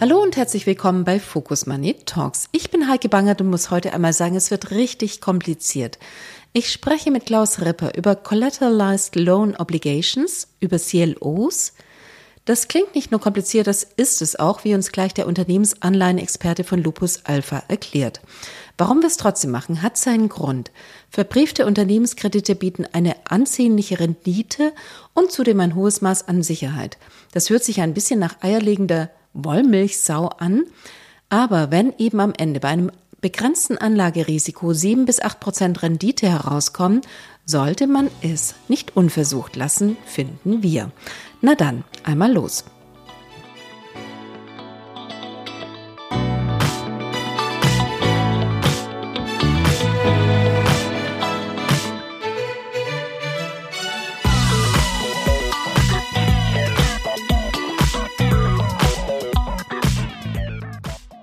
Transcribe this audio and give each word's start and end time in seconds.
Hallo 0.00 0.22
und 0.22 0.36
herzlich 0.36 0.64
willkommen 0.64 1.02
bei 1.02 1.18
Focus 1.18 1.66
Money 1.66 1.96
Talks. 2.06 2.48
Ich 2.52 2.70
bin 2.70 2.88
Heike 2.88 3.08
Bangert 3.08 3.40
und 3.40 3.50
muss 3.50 3.72
heute 3.72 3.92
einmal 3.92 4.12
sagen, 4.12 4.36
es 4.36 4.52
wird 4.52 4.70
richtig 4.70 5.20
kompliziert. 5.20 5.98
Ich 6.52 6.70
spreche 6.70 7.10
mit 7.10 7.26
Klaus 7.26 7.60
Ripper 7.60 7.96
über 7.96 8.14
Collateralized 8.14 9.16
Loan 9.16 9.56
Obligations, 9.56 10.46
über 10.60 10.78
CLOs. 10.78 11.72
Das 12.44 12.68
klingt 12.68 12.94
nicht 12.94 13.10
nur 13.10 13.20
kompliziert, 13.20 13.66
das 13.66 13.82
ist 13.82 14.22
es 14.22 14.38
auch, 14.38 14.62
wie 14.62 14.76
uns 14.76 14.92
gleich 14.92 15.14
der 15.14 15.26
Unternehmensanleihenexperte 15.26 16.62
von 16.62 16.80
Lupus 16.80 17.24
Alpha 17.24 17.64
erklärt. 17.66 18.20
Warum 18.78 19.00
wir 19.00 19.08
es 19.08 19.16
trotzdem 19.16 19.50
machen, 19.50 19.82
hat 19.82 19.96
seinen 19.96 20.28
Grund. 20.28 20.70
Verbriefte 21.10 21.66
Unternehmenskredite 21.66 22.54
bieten 22.54 22.86
eine 22.92 23.16
ansehnliche 23.28 23.98
Rendite 23.98 24.72
und 25.14 25.32
zudem 25.32 25.58
ein 25.58 25.74
hohes 25.74 26.02
Maß 26.02 26.28
an 26.28 26.44
Sicherheit. 26.44 26.98
Das 27.32 27.50
hört 27.50 27.64
sich 27.64 27.80
ein 27.80 27.94
bisschen 27.94 28.20
nach 28.20 28.40
eierlegender 28.42 29.10
Wollmilchsau 29.34 30.26
an, 30.38 30.64
aber 31.28 31.70
wenn 31.70 31.92
eben 31.98 32.20
am 32.20 32.32
Ende 32.36 32.60
bei 32.60 32.68
einem 32.68 32.90
begrenzten 33.20 33.78
Anlagerisiko 33.78 34.72
7 34.72 35.04
bis 35.04 35.20
8 35.20 35.40
Prozent 35.40 35.82
Rendite 35.82 36.28
herauskommen, 36.28 37.02
sollte 37.44 37.86
man 37.86 38.10
es 38.22 38.54
nicht 38.68 38.96
unversucht 38.96 39.56
lassen, 39.56 39.96
finden 40.04 40.62
wir. 40.62 40.90
Na 41.40 41.54
dann, 41.54 41.84
einmal 42.04 42.32
los. 42.32 42.64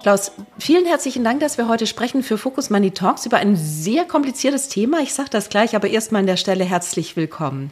Klaus, 0.06 0.34
vielen 0.60 0.86
herzlichen 0.86 1.24
Dank, 1.24 1.40
dass 1.40 1.58
wir 1.58 1.68
heute 1.68 1.88
sprechen 1.88 2.22
für 2.22 2.38
Focus 2.38 2.70
Money 2.70 2.92
Talks 2.92 3.26
über 3.26 3.38
ein 3.38 3.56
sehr 3.56 4.06
kompliziertes 4.06 4.68
Thema. 4.68 5.00
Ich 5.00 5.16
sage 5.16 5.32
das 5.32 5.50
gleich, 5.50 5.76
aber 5.76 5.90
erstmal 5.90 6.20
an 6.20 6.28
der 6.28 6.38
Stelle 6.38 6.64
herzlich 6.64 7.18
willkommen. 7.18 7.72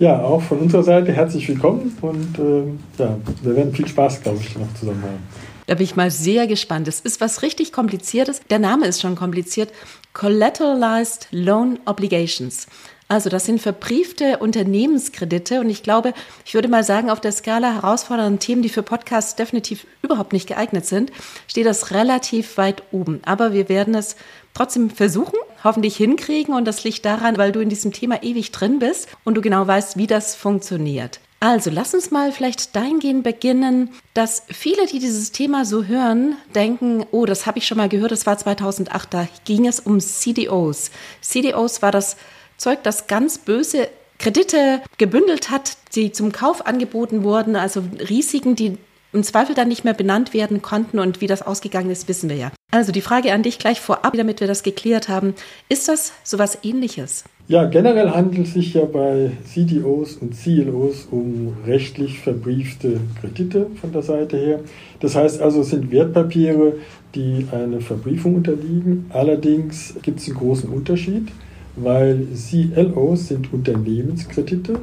Ja, 0.00 0.20
auch 0.20 0.42
von 0.42 0.58
unserer 0.58 0.82
Seite 0.82 1.12
herzlich 1.12 1.46
willkommen 1.48 1.96
und 2.00 2.36
äh, 2.40 3.00
ja, 3.00 3.16
wir 3.42 3.54
werden 3.54 3.72
viel 3.72 3.86
Spaß, 3.86 4.20
glaube 4.20 4.40
ich, 4.40 4.58
noch 4.58 4.66
zusammen 4.74 5.00
haben. 5.00 5.22
Da 5.68 5.76
bin 5.76 5.84
ich 5.84 5.94
mal 5.94 6.10
sehr 6.10 6.48
gespannt. 6.48 6.88
Es 6.88 6.98
ist 6.98 7.20
was 7.20 7.42
richtig 7.42 7.72
Kompliziertes. 7.72 8.40
Der 8.50 8.58
Name 8.58 8.88
ist 8.88 9.00
schon 9.00 9.14
kompliziert. 9.14 9.70
Collateralized 10.12 11.28
Loan 11.30 11.78
Obligations. 11.84 12.66
Also 13.10 13.28
das 13.28 13.44
sind 13.44 13.60
verbriefte 13.60 14.38
Unternehmenskredite 14.38 15.58
und 15.58 15.68
ich 15.68 15.82
glaube, 15.82 16.14
ich 16.44 16.54
würde 16.54 16.68
mal 16.68 16.84
sagen, 16.84 17.10
auf 17.10 17.20
der 17.20 17.32
Skala 17.32 17.74
herausfordernden 17.74 18.38
Themen, 18.38 18.62
die 18.62 18.68
für 18.68 18.84
Podcasts 18.84 19.34
definitiv 19.34 19.84
überhaupt 20.00 20.32
nicht 20.32 20.46
geeignet 20.46 20.86
sind, 20.86 21.10
steht 21.48 21.66
das 21.66 21.90
relativ 21.90 22.56
weit 22.56 22.84
oben. 22.92 23.20
Aber 23.24 23.52
wir 23.52 23.68
werden 23.68 23.96
es 23.96 24.14
trotzdem 24.54 24.90
versuchen, 24.90 25.34
hoffentlich 25.64 25.96
hinkriegen 25.96 26.54
und 26.54 26.66
das 26.66 26.84
liegt 26.84 27.04
daran, 27.04 27.36
weil 27.36 27.50
du 27.50 27.58
in 27.58 27.68
diesem 27.68 27.92
Thema 27.92 28.22
ewig 28.22 28.52
drin 28.52 28.78
bist 28.78 29.08
und 29.24 29.34
du 29.34 29.40
genau 29.40 29.66
weißt, 29.66 29.96
wie 29.96 30.06
das 30.06 30.36
funktioniert. 30.36 31.18
Also 31.40 31.70
lass 31.70 31.94
uns 31.94 32.12
mal 32.12 32.30
vielleicht 32.30 32.76
dahingehend 32.76 33.24
beginnen, 33.24 33.90
dass 34.14 34.44
viele, 34.52 34.86
die 34.86 35.00
dieses 35.00 35.32
Thema 35.32 35.64
so 35.64 35.82
hören, 35.82 36.36
denken, 36.54 37.04
oh, 37.10 37.26
das 37.26 37.46
habe 37.46 37.58
ich 37.58 37.66
schon 37.66 37.78
mal 37.78 37.88
gehört, 37.88 38.12
das 38.12 38.26
war 38.26 38.38
2008, 38.38 39.12
da 39.12 39.26
ging 39.44 39.66
es 39.66 39.80
um 39.80 39.98
CDOs. 39.98 40.92
CDOs 41.22 41.82
war 41.82 41.90
das 41.90 42.16
Zeug, 42.60 42.82
das 42.82 43.06
ganz 43.06 43.38
böse 43.38 43.88
Kredite 44.18 44.82
gebündelt 44.98 45.50
hat, 45.50 45.78
die 45.94 46.12
zum 46.12 46.30
Kauf 46.30 46.66
angeboten 46.66 47.24
wurden, 47.24 47.56
also 47.56 47.82
Risiken, 48.10 48.54
die 48.54 48.76
im 49.14 49.22
Zweifel 49.22 49.54
dann 49.54 49.68
nicht 49.68 49.82
mehr 49.82 49.94
benannt 49.94 50.34
werden 50.34 50.60
konnten 50.60 50.98
und 50.98 51.22
wie 51.22 51.26
das 51.26 51.40
ausgegangen 51.40 51.90
ist, 51.90 52.06
wissen 52.06 52.28
wir 52.28 52.36
ja. 52.36 52.52
Also 52.70 52.92
die 52.92 53.00
Frage 53.00 53.32
an 53.32 53.42
dich 53.42 53.58
gleich 53.58 53.80
vorab, 53.80 54.12
damit 54.14 54.40
wir 54.40 54.46
das 54.46 54.62
geklärt 54.62 55.08
haben, 55.08 55.34
ist 55.70 55.88
das 55.88 56.12
sowas 56.22 56.58
ähnliches? 56.62 57.24
Ja, 57.48 57.64
generell 57.64 58.10
handelt 58.10 58.46
es 58.46 58.52
sich 58.52 58.74
ja 58.74 58.84
bei 58.84 59.32
CDOs 59.46 60.16
und 60.16 60.34
CLOs 60.34 61.08
um 61.10 61.56
rechtlich 61.66 62.20
verbriefte 62.20 63.00
Kredite 63.22 63.68
von 63.80 63.90
der 63.90 64.02
Seite 64.02 64.36
her. 64.36 64.60
Das 65.00 65.16
heißt 65.16 65.40
also, 65.40 65.62
es 65.62 65.70
sind 65.70 65.90
Wertpapiere, 65.90 66.74
die 67.14 67.46
eine 67.52 67.80
Verbriefung 67.80 68.34
unterliegen. 68.34 69.06
Allerdings 69.08 69.94
gibt 70.02 70.20
es 70.20 70.26
einen 70.26 70.36
großen 70.36 70.68
Unterschied 70.68 71.28
weil 71.76 72.26
CLOs 72.34 73.28
sind 73.28 73.52
Unternehmenskredite 73.52 74.80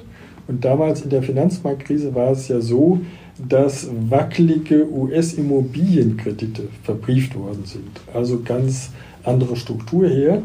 und 0.47 0.63
damals 0.63 1.01
in 1.01 1.09
der 1.09 1.23
Finanzmarktkrise 1.23 2.15
war 2.15 2.31
es 2.31 2.47
ja 2.47 2.61
so, 2.61 3.01
dass 3.47 3.89
wackelige 4.09 4.87
US-Immobilienkredite 4.91 6.63
verbrieft 6.83 7.35
worden 7.35 7.65
sind. 7.65 7.89
Also 8.13 8.41
ganz 8.43 8.91
andere 9.23 9.55
Struktur 9.55 10.07
her. 10.07 10.41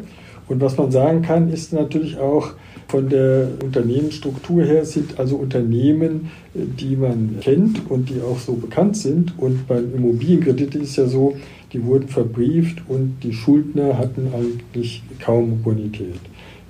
Und 0.49 0.61
was 0.61 0.77
man 0.77 0.91
sagen 0.91 1.23
kann, 1.23 1.51
ist 1.51 1.73
natürlich 1.73 2.19
auch 2.19 2.53
von 2.89 3.09
der 3.09 3.49
Unternehmensstruktur 3.63 4.65
her 4.65 4.85
sind 4.85 5.19
also 5.19 5.37
Unternehmen, 5.37 6.31
die 6.53 6.97
man 6.97 7.39
kennt 7.41 7.91
und 7.91 8.11
die 8.11 8.21
auch 8.21 8.39
so 8.39 8.53
bekannt 8.53 8.99
sind. 8.99 9.33
Und 9.39 9.67
beim 9.67 9.95
Immobilienkredit 9.95 10.75
ist 10.75 10.97
ja 10.97 11.07
so, 11.07 11.35
die 11.73 11.85
wurden 11.85 12.09
verbrieft 12.09 12.83
und 12.89 13.19
die 13.23 13.33
Schuldner 13.33 13.99
hatten 13.99 14.29
eigentlich 14.35 15.03
kaum 15.21 15.63
Bonität. 15.63 16.21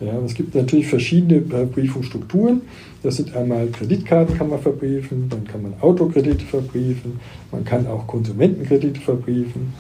Ja, 0.01 0.19
es 0.25 0.35
gibt 0.35 0.55
natürlich 0.55 0.89
verschiedene 0.89 1.43
Verbriefungsstrukturen. 1.43 2.63
Das 3.03 3.17
sind 3.17 3.37
einmal 3.37 3.69
Kreditkarten 3.69 4.37
kann 4.37 4.49
man 4.49 4.61
verbriefen, 4.61 5.29
dann 5.29 5.45
kann 5.45 5.63
man 5.63 5.75
Autokredite 5.81 6.45
verbriefen, 6.45 7.21
man 7.51 7.65
kann 7.65 7.87
auch 7.87 8.07
Konsumentenkredite 8.07 9.01
verbriefen. 9.01 9.73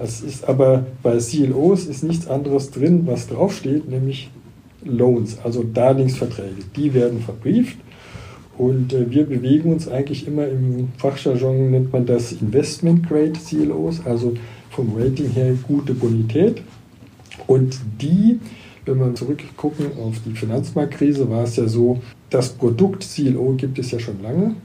Es 0.00 0.20
ist 0.20 0.48
aber 0.48 0.86
bei 1.02 1.18
CLOs 1.18 1.86
ist 1.86 2.04
nichts 2.04 2.28
anderes 2.28 2.70
drin, 2.70 3.02
was 3.06 3.28
draufsteht, 3.28 3.88
nämlich 3.88 4.30
Loans, 4.84 5.38
also 5.42 5.64
Darlehensverträge. 5.64 6.62
Die 6.76 6.94
werden 6.94 7.20
verbrieft 7.20 7.78
und 8.56 8.92
äh, 8.92 9.10
wir 9.10 9.26
bewegen 9.26 9.72
uns 9.72 9.88
eigentlich 9.88 10.26
immer 10.26 10.46
im 10.48 10.88
Fachjargon 10.98 11.70
nennt 11.70 11.92
man 11.92 12.06
das 12.06 12.32
Investment 12.32 13.08
Grade 13.08 13.32
CLOs, 13.32 14.04
also 14.04 14.34
vom 14.78 14.96
Rating 14.96 15.30
her 15.30 15.54
gute 15.66 15.92
Bonität. 15.94 16.62
Und 17.46 17.78
die 18.00 18.38
wenn 18.88 18.98
wir 18.98 19.14
zurückgucken 19.14 19.86
auf 19.98 20.16
die 20.24 20.32
Finanzmarktkrise, 20.32 21.30
war 21.30 21.44
es 21.44 21.56
ja 21.56 21.68
so, 21.68 22.00
das 22.30 22.50
Produkt 22.50 23.06
CLO 23.06 23.54
gibt 23.56 23.78
es 23.78 23.90
ja 23.90 23.98
schon 23.98 24.22
lange. 24.22 24.56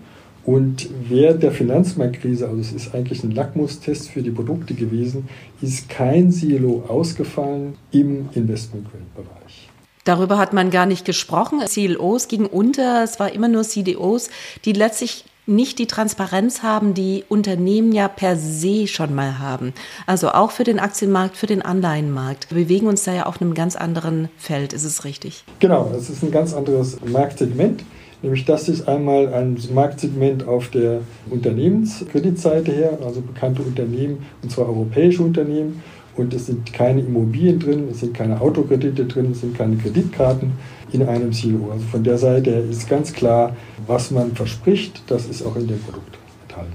Und 0.46 0.90
während 1.08 1.44
der 1.44 1.52
Finanzmarktkrise, 1.52 2.48
also 2.48 2.60
es 2.60 2.74
ist 2.74 2.94
eigentlich 2.94 3.24
ein 3.24 3.32
Lackmustest 3.32 4.10
für 4.10 4.22
die 4.22 4.32
Produkte 4.32 4.74
gewesen, 4.74 5.30
ist 5.62 5.90
kein 5.90 6.32
CLO 6.32 6.84
ausgefallen 6.88 7.76
im 7.92 8.30
Investment-Grade-Bereich. 8.34 9.70
Darüber 10.04 10.38
hat 10.38 10.52
man 10.52 10.70
gar 10.70 10.86
nicht 10.86 11.06
gesprochen. 11.06 11.60
CLOs 11.66 12.28
gingen 12.28 12.46
unter, 12.46 13.04
es 13.04 13.20
war 13.20 13.32
immer 13.32 13.48
nur 13.48 13.64
CDOs, 13.64 14.30
die 14.66 14.74
letztlich 14.74 15.24
nicht 15.46 15.80
die 15.80 15.88
Transparenz 15.88 16.64
haben, 16.64 16.94
die 16.94 17.24
Unternehmen 17.28 17.92
ja 17.92 18.08
per 18.08 18.36
se 18.38 18.88
schon 18.88 19.14
mal 19.14 19.40
haben. 19.40 19.74
Also 20.06 20.30
auch 20.30 20.52
für 20.52 20.64
den 20.64 20.80
Aktienmarkt, 20.80 21.36
für 21.36 21.48
den 21.48 21.62
Anleihenmarkt. 21.62 22.48
Wir 22.50 22.64
bewegen 22.64 22.88
uns 22.88 23.04
da 23.04 23.14
ja 23.14 23.26
auf 23.26 23.42
einem 23.42 23.54
ganz 23.54 23.76
anderen 23.76 24.30
Feld, 24.38 24.74
ist 24.74 24.86
es 24.86 25.04
richtig? 25.04 25.44
Genau, 25.60 25.92
es 25.98 26.10
ist 26.10 26.24
ein 26.24 26.32
ganz 26.32 26.54
anderes 26.54 26.98
Marktsegment. 27.06 27.84
Nämlich 28.22 28.46
das 28.46 28.70
ist 28.70 28.88
einmal 28.88 29.34
ein 29.34 29.58
Marktsegment 29.74 30.48
auf 30.48 30.70
der 30.70 31.02
Unternehmenskreditseite 31.30 32.72
her, 32.72 32.98
also 33.06 33.20
bekannte 33.20 33.62
Unternehmen, 33.62 34.26
und 34.42 34.50
zwar 34.50 34.68
europäische 34.68 35.24
Unternehmen. 35.24 35.84
Und 36.16 36.34
es 36.34 36.46
sind 36.46 36.72
keine 36.72 37.02
Immobilien 37.02 37.60
drin, 37.60 37.88
es 37.92 38.00
sind 38.00 38.14
keine 38.14 38.40
Autokredite 38.40 39.06
drin, 39.06 39.32
es 39.32 39.42
sind 39.42 39.58
keine 39.58 39.76
Kreditkarten 39.76 40.54
in 40.94 41.08
einem 41.08 41.34
Silo. 41.34 41.72
Also 41.72 41.86
von 41.86 42.04
der 42.04 42.18
Seite 42.18 42.52
ist 42.52 42.88
ganz 42.88 43.14
klar, 43.14 43.56
was 43.88 44.12
man 44.12 44.36
verspricht, 44.36 45.02
das 45.08 45.26
ist 45.26 45.44
auch 45.44 45.56
in 45.56 45.68
dem 45.68 45.82
Produkt 45.82 46.18
enthalten. 46.44 46.74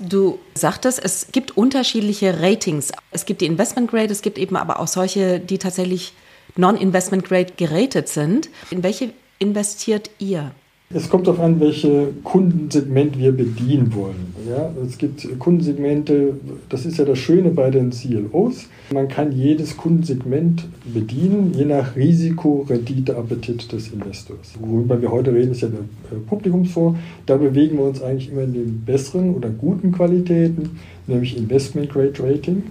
Du 0.00 0.38
sagtest, 0.54 1.00
es 1.04 1.28
gibt 1.30 1.56
unterschiedliche 1.56 2.40
Ratings. 2.40 2.92
Es 3.10 3.24
gibt 3.24 3.40
die 3.40 3.46
Investment 3.46 3.90
Grade, 3.90 4.10
es 4.10 4.22
gibt 4.22 4.38
eben 4.38 4.56
aber 4.56 4.80
auch 4.80 4.88
solche, 4.88 5.38
die 5.38 5.58
tatsächlich 5.58 6.12
Non-Investment 6.56 7.24
Grade 7.24 7.52
geratet 7.56 8.08
sind. 8.08 8.48
In 8.70 8.82
welche 8.82 9.12
investiert 9.38 10.10
ihr? 10.18 10.52
Es 10.94 11.08
kommt 11.08 11.26
darauf 11.26 11.40
an, 11.40 11.58
welche 11.60 12.08
Kundensegment 12.22 13.18
wir 13.18 13.32
bedienen 13.32 13.94
wollen. 13.94 14.34
Ja, 14.48 14.70
es 14.86 14.98
gibt 14.98 15.26
Kundensegmente, 15.38 16.34
das 16.68 16.84
ist 16.84 16.98
ja 16.98 17.04
das 17.04 17.18
Schöne 17.18 17.50
bei 17.50 17.70
den 17.70 17.90
CLOs. 17.90 18.66
Man 18.92 19.08
kann 19.08 19.32
jedes 19.32 19.76
Kundensegment 19.76 20.64
bedienen, 20.92 21.54
je 21.56 21.64
nach 21.64 21.96
Risiko, 21.96 22.66
Rendite, 22.68 23.16
Appetit 23.16 23.72
des 23.72 23.88
Investors. 23.88 24.54
Worüber 24.60 25.00
wir 25.00 25.10
heute 25.10 25.32
reden, 25.32 25.52
ist 25.52 25.62
ja 25.62 25.68
der 25.68 25.80
äh, 26.16 26.20
Publikumsfonds. 26.20 26.98
Da 27.24 27.36
bewegen 27.36 27.78
wir 27.78 27.84
uns 27.84 28.02
eigentlich 28.02 28.30
immer 28.30 28.42
in 28.42 28.52
den 28.52 28.82
besseren 28.84 29.34
oder 29.34 29.48
guten 29.48 29.92
Qualitäten, 29.92 30.70
nämlich 31.06 31.36
Investment 31.36 31.88
Grade 31.90 32.14
Rating. 32.18 32.64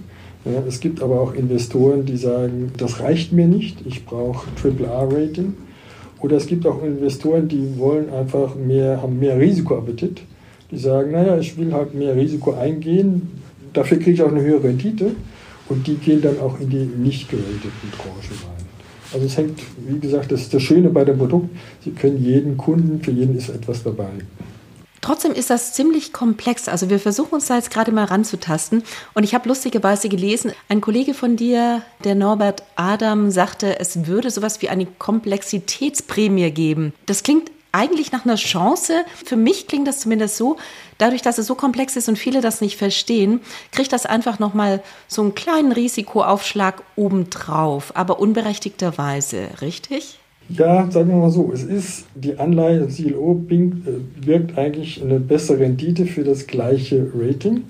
Ja, 0.44 0.62
es 0.68 0.80
gibt 0.80 1.02
aber 1.02 1.20
auch 1.20 1.34
Investoren, 1.34 2.04
die 2.04 2.16
sagen, 2.16 2.72
das 2.76 3.00
reicht 3.00 3.32
mir 3.32 3.46
nicht, 3.46 3.78
ich 3.86 4.04
brauche 4.04 4.48
AAA-Rating. 4.62 5.54
Oder 6.22 6.36
es 6.36 6.46
gibt 6.46 6.66
auch 6.66 6.82
Investoren, 6.82 7.48
die 7.48 7.76
wollen 7.78 8.08
einfach 8.10 8.54
mehr, 8.54 9.02
haben 9.02 9.18
mehr 9.18 9.38
Risikoappetit. 9.38 10.22
Die 10.70 10.78
sagen, 10.78 11.10
naja, 11.10 11.36
ich 11.36 11.58
will 11.58 11.72
halt 11.72 11.94
mehr 11.94 12.16
Risiko 12.16 12.54
eingehen, 12.54 13.28
dafür 13.72 13.98
kriege 13.98 14.12
ich 14.12 14.22
auch 14.22 14.30
eine 14.30 14.40
höhere 14.40 14.64
Rendite. 14.64 15.10
Und 15.68 15.86
die 15.86 15.96
gehen 15.96 16.22
dann 16.22 16.38
auch 16.40 16.60
in 16.60 16.70
die 16.70 16.84
nicht 16.84 17.28
gerateten 17.28 17.90
Tranchen 17.92 18.36
rein. 18.46 18.64
Also 19.12 19.26
es 19.26 19.36
hängt, 19.36 19.60
wie 19.86 19.98
gesagt, 19.98 20.32
das 20.32 20.42
ist 20.42 20.54
das 20.54 20.62
Schöne 20.62 20.90
bei 20.90 21.04
dem 21.04 21.18
Produkt, 21.18 21.50
Sie 21.84 21.90
können 21.90 22.22
jeden 22.22 22.56
Kunden, 22.56 23.00
für 23.02 23.10
jeden 23.10 23.36
ist 23.36 23.48
etwas 23.48 23.82
dabei. 23.82 24.08
Trotzdem 25.02 25.32
ist 25.32 25.50
das 25.50 25.74
ziemlich 25.74 26.12
komplex. 26.12 26.68
Also 26.68 26.88
wir 26.88 27.00
versuchen 27.00 27.34
uns 27.34 27.46
da 27.46 27.56
jetzt 27.56 27.72
gerade 27.72 27.90
mal 27.90 28.04
ranzutasten. 28.04 28.84
Und 29.14 29.24
ich 29.24 29.34
habe 29.34 29.48
lustigerweise 29.48 30.08
gelesen, 30.08 30.52
ein 30.68 30.80
Kollege 30.80 31.12
von 31.12 31.36
dir, 31.36 31.82
der 32.04 32.14
Norbert 32.14 32.62
Adam, 32.76 33.30
sagte, 33.32 33.80
es 33.80 34.06
würde 34.06 34.30
sowas 34.30 34.62
wie 34.62 34.68
eine 34.68 34.86
Komplexitätsprämie 34.86 36.52
geben. 36.52 36.94
Das 37.06 37.24
klingt 37.24 37.50
eigentlich 37.72 38.12
nach 38.12 38.24
einer 38.24 38.36
Chance. 38.36 39.04
Für 39.24 39.36
mich 39.36 39.66
klingt 39.66 39.88
das 39.88 40.00
zumindest 40.00 40.36
so, 40.36 40.56
dadurch, 40.98 41.22
dass 41.22 41.38
es 41.38 41.46
so 41.46 41.56
komplex 41.56 41.96
ist 41.96 42.08
und 42.08 42.16
viele 42.16 42.40
das 42.40 42.60
nicht 42.60 42.76
verstehen, 42.76 43.40
kriegt 43.72 43.92
das 43.92 44.06
einfach 44.06 44.38
nochmal 44.38 44.82
so 45.08 45.22
einen 45.22 45.34
kleinen 45.34 45.72
Risikoaufschlag 45.72 46.82
obendrauf, 46.94 47.96
aber 47.96 48.20
unberechtigterweise, 48.20 49.48
richtig? 49.60 50.20
Ja, 50.56 50.90
sagen 50.90 51.08
wir 51.08 51.16
mal 51.16 51.30
so, 51.30 51.50
es 51.52 51.62
ist 51.62 52.04
die 52.14 52.38
Anleihe 52.38 52.86
CLO 52.86 53.34
Bing, 53.34 53.82
äh, 53.86 54.26
wirkt 54.26 54.58
eigentlich 54.58 55.02
eine 55.02 55.18
bessere 55.18 55.60
Rendite 55.60 56.04
für 56.04 56.24
das 56.24 56.46
gleiche 56.46 57.06
Rating 57.14 57.62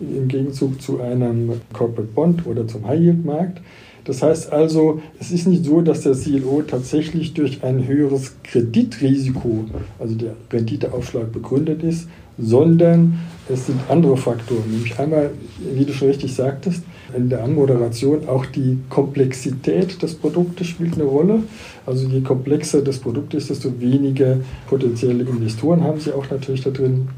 im 0.00 0.28
Gegenzug 0.28 0.80
zu 0.80 1.00
einem 1.00 1.52
Corporate 1.72 2.12
Bond 2.14 2.46
oder 2.46 2.68
zum 2.68 2.86
High 2.86 3.00
Yield 3.00 3.24
Markt. 3.24 3.60
Das 4.04 4.22
heißt 4.22 4.52
also, 4.52 5.02
es 5.18 5.32
ist 5.32 5.48
nicht 5.48 5.64
so, 5.64 5.80
dass 5.80 6.02
der 6.02 6.12
CLO 6.12 6.62
tatsächlich 6.62 7.34
durch 7.34 7.64
ein 7.64 7.86
höheres 7.86 8.36
Kreditrisiko, 8.44 9.64
also 9.98 10.14
der 10.14 10.34
Renditeaufschlag 10.52 11.32
begründet 11.32 11.82
ist, 11.82 12.08
sondern 12.38 13.18
es 13.48 13.66
sind 13.66 13.80
andere 13.88 14.16
Faktoren. 14.16 14.70
Nämlich 14.70 14.98
einmal, 14.98 15.30
wie 15.74 15.84
du 15.84 15.92
schon 15.92 16.08
richtig 16.08 16.34
sagtest, 16.34 16.84
in 17.16 17.28
der 17.28 17.42
Anmoderation 17.42 18.28
auch 18.28 18.46
die 18.46 18.78
Komplexität 18.88 20.02
des 20.02 20.14
Produktes 20.14 20.66
spielt 20.66 20.94
eine 20.94 21.04
Rolle. 21.04 21.42
Also 21.86 22.06
je 22.06 22.20
komplexer 22.20 22.82
das 22.82 22.98
Produkt 22.98 23.34
ist, 23.34 23.50
desto 23.50 23.80
weniger 23.80 24.38
potenzielle 24.68 25.24
Investoren 25.24 25.82
haben 25.84 26.00
sie 26.00 26.12
auch 26.12 26.30
natürlich 26.30 26.62
da 26.62 26.70
drin. 26.70 27.08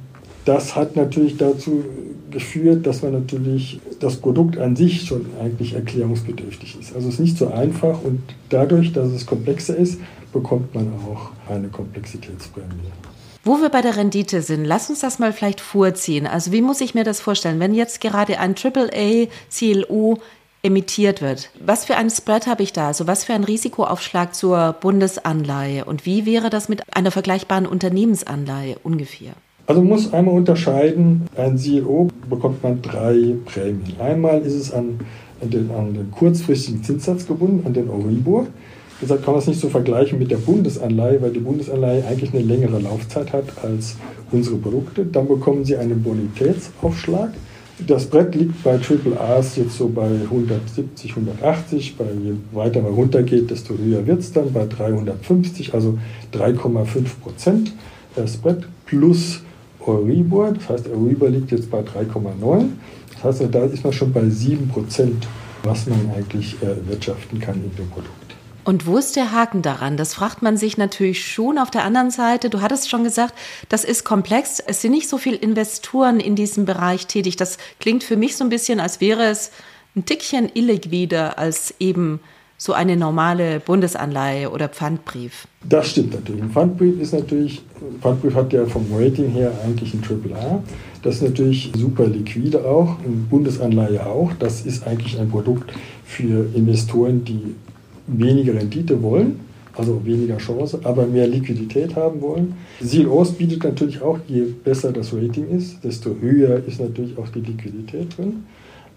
Das 0.45 0.77
hat 0.77 0.97
natürlich 0.97 1.37
dazu 1.37 1.85
geführt, 2.31 2.87
dass 2.87 3.03
man 3.03 3.13
natürlich 3.13 3.81
das 3.99 4.17
Produkt 4.17 4.59
an 4.59 4.77
sich 4.77 5.03
schon 5.03 5.27
eigentlich 5.41 5.75
erklärungsbedürftig 5.75 6.79
ist. 6.81 6.95
Also 6.95 7.09
es 7.09 7.15
ist 7.15 7.21
nicht 7.21 7.39
so 7.39 7.49
einfach 7.49 8.03
und 8.03 8.21
dadurch, 8.49 8.93
dass 8.93 9.11
es 9.11 9.27
komplexer 9.27 9.77
ist, 9.77 10.01
bekommt 10.33 10.75
man 10.75 10.89
auch 11.09 11.31
eine 11.49 11.69
Komplexitätsprämie. 11.69 12.93
Wo 13.43 13.61
wir 13.63 13.71
bei 13.71 13.81
der 13.81 13.97
Rendite 13.97 14.43
sind, 14.43 14.65
lass 14.65 14.91
uns 14.91 15.01
das 15.01 15.19
mal 15.19 15.33
vielleicht 15.33 15.61
vorziehen. 15.61 16.27
Also 16.27 16.53
wie 16.53 16.61
muss 16.61 16.81
ich 16.83 16.95
mir 16.95 17.05
das 17.05 17.21
vorstellen, 17.21 17.59
wenn 17.59 17.75
jetzt 17.75 18.01
gerade 18.01 18.39
ein 18.39 18.55
AAA 18.55 19.29
CLO 19.51 20.19
emittiert 20.63 21.23
wird. 21.23 21.51
Was 21.65 21.85
für 21.85 21.97
einen 21.97 22.11
Spread 22.11 22.47
habe 22.47 22.63
ich 22.63 22.73
da? 22.73 22.89
Also 22.89 23.07
was 23.07 23.25
für 23.25 23.33
einen 23.33 23.45
Risikoaufschlag 23.45 24.35
zur 24.35 24.75
Bundesanleihe? 24.75 25.85
Und 25.85 26.05
wie 26.05 26.27
wäre 26.27 26.51
das 26.51 26.69
mit 26.69 26.83
einer 26.95 27.11
vergleichbaren 27.11 27.67
Unternehmensanleihe 27.67 28.77
ungefähr? 28.83 29.33
Also 29.67 29.81
man 29.83 29.91
muss 29.91 30.13
einmal 30.13 30.35
unterscheiden, 30.35 31.29
ein 31.37 31.57
CEO 31.57 32.09
bekommt 32.29 32.63
man 32.63 32.83
drei 32.83 33.37
Prämien. 33.47 34.01
Einmal 34.01 34.43
ist 34.43 34.55
es 34.55 34.73
an, 34.73 35.01
den, 35.41 35.71
an 35.71 35.95
den 35.95 36.11
kurzfristigen 36.11 36.83
Zinssatz 36.83 37.27
gebunden, 37.27 37.65
an 37.67 37.73
den 37.73 37.89
Euribor. 37.89 38.47
Deshalb 39.01 39.25
kann 39.25 39.33
man 39.33 39.41
es 39.41 39.47
nicht 39.47 39.61
so 39.61 39.69
vergleichen 39.71 40.19
mit 40.19 40.31
der 40.31 40.37
Bundesanleihe, 40.37 41.23
weil 41.23 41.31
die 41.31 41.41
Bundesanleihe 41.41 42.05
eigentlich 42.07 42.35
eine 42.35 42.43
längere 42.43 42.79
Laufzeit 42.81 43.33
hat 43.33 43.45
als 43.63 43.97
unsere 44.31 44.57
Produkte. 44.57 45.07
Dann 45.07 45.27
bekommen 45.27 45.65
Sie 45.65 45.77
einen 45.77 46.03
Bonitätsaufschlag. 46.03 47.31
Das 47.87 48.05
Brett 48.05 48.35
liegt 48.35 48.63
bei 48.63 48.79
AAAs 48.79 49.57
jetzt 49.57 49.79
so 49.79 49.89
bei 49.89 50.07
170, 50.25 51.13
180. 51.13 51.97
Bei, 51.97 52.05
je 52.05 52.35
weiter 52.53 52.83
man 52.83 52.93
runtergeht, 52.93 53.51
desto 53.51 53.75
höher 53.75 54.07
wird 54.07 54.21
es 54.21 54.33
dann 54.33 54.53
bei 54.53 54.67
350, 54.67 55.73
also 55.73 55.99
3,5 56.35 56.87
Prozent. 57.23 57.73
Das 58.17 58.37
Brett 58.37 58.65
plus 58.85 59.41
Euribor, 59.87 60.53
das 60.53 60.69
heißt 60.69 60.89
Euribor 60.91 61.31
liegt 61.31 61.53
jetzt 61.53 61.71
bei 61.71 61.81
3,9. 61.81 62.67
Das 63.15 63.41
heißt, 63.41 63.55
da 63.55 63.65
ist 63.65 63.83
man 63.83 63.95
schon 63.95 64.13
bei 64.13 64.29
7 64.29 64.69
Prozent, 64.69 65.27
was 65.63 65.87
man 65.87 66.11
eigentlich 66.15 66.57
erwirtschaften 66.61 67.41
kann 67.41 67.55
in 67.55 67.75
dem 67.77 67.89
Produkt. 67.89 68.20
Und 68.65 68.87
wo 68.87 68.99
ist 68.99 69.17
der 69.17 69.33
Haken 69.33 69.63
daran? 69.63 69.97
Das 69.97 70.15
fragt 70.15 70.43
man 70.43 70.57
sich 70.57 70.77
natürlich 70.77 71.25
schon 71.25 71.59
auf 71.59 71.71
der 71.71 71.85
anderen 71.85 72.11
Seite. 72.11 72.51
Du 72.51 72.61
hattest 72.61 72.91
schon 72.91 73.05
gesagt, 73.05 73.35
das 73.69 73.85
ist 73.85 74.05
komplex. 74.05 74.61
Es 74.61 74.83
sind 74.83 74.93
nicht 74.93 75.09
so 75.09 75.19
viele 75.19 75.37
Investoren 75.37 76.21
in 76.21 76.37
diesem 76.37 76.67
Bereich 76.67 77.07
tätig. 77.07 77.37
Das 77.37 77.59
klingt 77.79 78.05
für 78.05 78.17
mich 78.17 78.37
so 78.37 78.45
ein 78.45 78.51
bisschen, 78.51 78.81
als 78.81 79.01
wäre 79.01 79.25
es 79.25 79.51
ein 79.97 80.05
Tickchen 80.05 80.51
illiquider 80.55 81.39
als 81.39 81.75
eben 81.81 82.21
so 82.61 82.75
eine 82.75 82.95
normale 82.95 83.59
Bundesanleihe 83.59 84.51
oder 84.51 84.69
Pfandbrief. 84.69 85.49
Das 85.67 85.89
stimmt 85.89 86.13
natürlich. 86.13 86.43
Ein 86.43 86.51
Pfandbrief 86.51 87.01
ist 87.01 87.15
natürlich, 87.15 87.63
Pfandbrief 88.03 88.35
hat 88.35 88.53
ja 88.53 88.67
vom 88.67 88.85
Rating 88.95 89.31
her 89.31 89.51
eigentlich 89.65 89.95
ein 89.95 90.03
AAA. 90.03 90.63
Das 91.03 91.17
ist 91.17 91.23
natürlich 91.23 91.73
super 91.75 92.07
liquide 92.07 92.63
auch, 92.63 92.99
eine 92.99 93.17
Bundesanleihe 93.31 94.05
auch. 94.05 94.31
Das 94.39 94.67
ist 94.67 94.87
eigentlich 94.87 95.19
ein 95.19 95.31
Produkt 95.31 95.73
für 96.05 96.55
Investoren, 96.55 97.25
die 97.25 97.57
weniger 98.19 98.55
Rendite 98.55 99.03
wollen, 99.03 99.41
also 99.75 100.01
weniger 100.05 100.39
Chance, 100.39 100.81
aber 100.85 101.07
mehr 101.07 101.27
Liquidität 101.27 101.95
haben 101.97 102.21
wollen. 102.21 102.55
CLOs 102.81 103.33
bietet 103.33 103.65
natürlich 103.65 104.03
auch, 104.03 104.19
je 104.27 104.45
besser 104.65 104.93
das 104.93 105.13
Rating 105.15 105.49
ist, 105.49 105.83
desto 105.85 106.15
höher 106.21 106.63
ist 106.67 106.81
natürlich 106.81 107.17
auch 107.19 107.29
die 107.29 107.41
Liquidität 107.41 108.17
drin. 108.17 108.45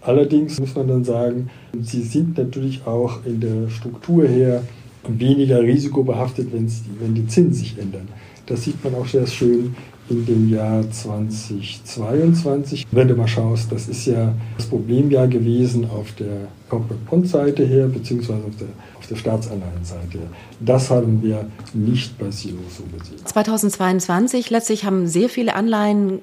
Allerdings 0.00 0.60
muss 0.60 0.74
man 0.74 0.88
dann 0.88 1.04
sagen, 1.04 1.48
sie 1.80 2.02
sind 2.02 2.36
natürlich 2.36 2.86
auch 2.86 3.24
in 3.24 3.40
der 3.40 3.70
Struktur 3.70 4.26
her 4.26 4.62
weniger 5.08 5.62
risikobehaftet, 5.62 6.48
wenn 6.52 7.14
die 7.14 7.26
Zinsen 7.26 7.54
sich 7.54 7.78
ändern. 7.78 8.08
Das 8.46 8.62
sieht 8.62 8.82
man 8.84 8.94
auch 8.94 9.06
sehr 9.06 9.26
schön 9.26 9.74
in 10.10 10.26
dem 10.26 10.50
Jahr 10.50 10.82
2022. 10.90 12.86
Wenn 12.90 13.08
du 13.08 13.14
mal 13.14 13.26
schaust, 13.26 13.72
das 13.72 13.88
ist 13.88 14.06
ja 14.06 14.34
das 14.56 14.66
Problemjahr 14.66 15.28
gewesen 15.28 15.88
auf 15.90 16.12
der 16.12 16.48
Corporate 16.68 17.00
Bond 17.08 17.28
Seite 17.28 17.64
her, 17.64 17.86
beziehungsweise 17.86 18.44
auf 18.44 18.56
der, 18.58 18.68
auf 18.98 19.06
der 19.06 19.16
Staatsanleihenseite. 19.16 20.18
Das 20.60 20.90
haben 20.90 21.22
wir 21.22 21.46
nicht 21.72 22.18
bei 22.18 22.30
Silo 22.30 22.58
so 22.68 22.84
gesehen. 22.98 23.24
2022 23.24 24.50
letztlich 24.50 24.84
haben 24.84 25.06
sehr 25.06 25.30
viele 25.30 25.54
Anleihen 25.54 26.20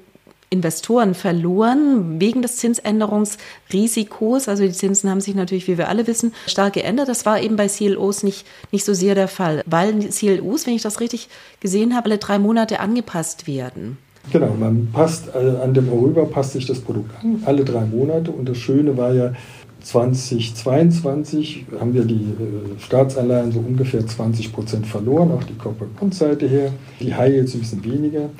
Investoren 0.52 1.14
verloren 1.14 2.20
wegen 2.20 2.42
des 2.42 2.56
Zinsänderungsrisikos. 2.56 4.48
Also 4.48 4.64
die 4.64 4.72
Zinsen 4.72 5.10
haben 5.10 5.20
sich 5.20 5.34
natürlich, 5.34 5.66
wie 5.66 5.78
wir 5.78 5.88
alle 5.88 6.06
wissen, 6.06 6.32
stark 6.46 6.74
geändert. 6.74 7.08
Das 7.08 7.26
war 7.26 7.40
eben 7.40 7.56
bei 7.56 7.68
CLOs 7.68 8.22
nicht, 8.22 8.46
nicht 8.70 8.84
so 8.84 8.94
sehr 8.94 9.14
der 9.14 9.28
Fall, 9.28 9.62
weil 9.66 10.08
CLOs, 10.10 10.66
wenn 10.66 10.74
ich 10.74 10.82
das 10.82 11.00
richtig 11.00 11.28
gesehen 11.60 11.94
habe, 11.96 12.06
alle 12.06 12.18
drei 12.18 12.38
Monate 12.38 12.80
angepasst 12.80 13.46
werden. 13.46 13.98
Genau, 14.30 14.54
man 14.58 14.88
passt 14.92 15.34
äh, 15.34 15.38
an 15.62 15.74
dem 15.74 15.92
Euribor 15.92 16.30
passt 16.30 16.52
sich 16.52 16.66
das 16.66 16.78
Produkt 16.78 17.10
an, 17.22 17.42
alle 17.44 17.64
drei 17.64 17.84
Monate. 17.84 18.30
Und 18.30 18.48
das 18.48 18.56
Schöne 18.58 18.96
war 18.96 19.12
ja, 19.12 19.32
2022 19.82 21.66
haben 21.80 21.92
wir 21.92 22.04
die 22.04 22.14
äh, 22.14 22.80
Staatsanleihen 22.80 23.50
so 23.52 23.58
ungefähr 23.58 24.06
20 24.06 24.52
Prozent 24.52 24.86
verloren, 24.86 25.32
auch 25.32 25.42
die 25.42 25.54
Corporate 25.54 25.92
Bond 25.98 26.14
Seite 26.14 26.46
her. 26.46 26.72
Die 27.00 27.14
High 27.14 27.34
jetzt 27.34 27.54
ein 27.54 27.60
bisschen 27.60 27.84
weniger. 27.84 28.30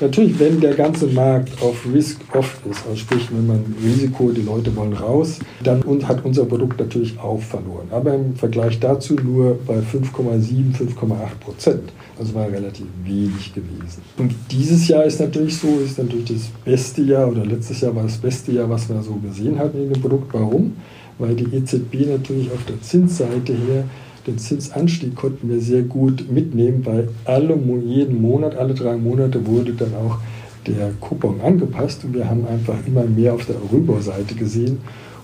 Natürlich, 0.00 0.38
wenn 0.38 0.60
der 0.60 0.74
ganze 0.74 1.06
Markt 1.08 1.50
auf 1.62 1.84
Risk-Off 1.92 2.60
ist, 2.70 2.86
also 2.86 2.96
sprich, 2.96 3.28
wenn 3.30 3.46
man 3.46 3.64
Risiko, 3.84 4.30
die 4.30 4.40
Leute 4.40 4.74
wollen 4.74 4.94
raus, 4.94 5.38
dann 5.62 5.82
hat 6.08 6.24
unser 6.24 6.46
Produkt 6.46 6.80
natürlich 6.80 7.18
auch 7.18 7.40
verloren. 7.40 7.88
Aber 7.90 8.14
im 8.14 8.34
Vergleich 8.34 8.80
dazu 8.80 9.14
nur 9.14 9.58
bei 9.66 9.74
5,7, 9.74 10.74
5,8 10.74 11.16
Prozent. 11.40 11.92
Also 12.18 12.34
war 12.34 12.50
relativ 12.50 12.86
wenig 13.04 13.52
gewesen. 13.54 14.02
Und 14.16 14.34
dieses 14.50 14.88
Jahr 14.88 15.04
ist 15.04 15.20
natürlich 15.20 15.56
so, 15.56 15.68
ist 15.84 15.98
natürlich 15.98 16.32
das 16.32 16.50
beste 16.64 17.02
Jahr 17.02 17.28
oder 17.28 17.44
letztes 17.44 17.80
Jahr 17.80 17.94
war 17.94 18.04
das 18.04 18.16
beste 18.16 18.52
Jahr, 18.52 18.68
was 18.70 18.88
wir 18.88 19.02
so 19.02 19.14
gesehen 19.14 19.58
hatten 19.58 19.82
in 19.82 19.92
dem 19.92 20.00
Produkt. 20.00 20.32
Warum? 20.32 20.76
Weil 21.18 21.34
die 21.34 21.54
EZB 21.54 22.06
natürlich 22.08 22.50
auf 22.50 22.64
der 22.66 22.80
Zinsseite 22.80 23.52
her 23.52 23.84
den 24.30 24.38
Zinsanstieg 24.38 25.16
konnten 25.16 25.48
wir 25.48 25.60
sehr 25.60 25.82
gut 25.82 26.30
mitnehmen, 26.30 26.86
weil 26.86 27.08
alle, 27.24 27.58
jeden 27.84 28.22
Monat, 28.22 28.56
alle 28.56 28.74
drei 28.74 28.96
Monate 28.96 29.46
wurde 29.46 29.72
dann 29.72 29.94
auch 29.94 30.18
der 30.66 30.92
Coupon 31.00 31.40
angepasst 31.40 32.04
und 32.04 32.14
wir 32.14 32.28
haben 32.28 32.46
einfach 32.46 32.76
immer 32.86 33.04
mehr 33.04 33.34
auf 33.34 33.46
der 33.46 33.56
Euribor-Seite 33.56 34.34
gesehen 34.34 34.80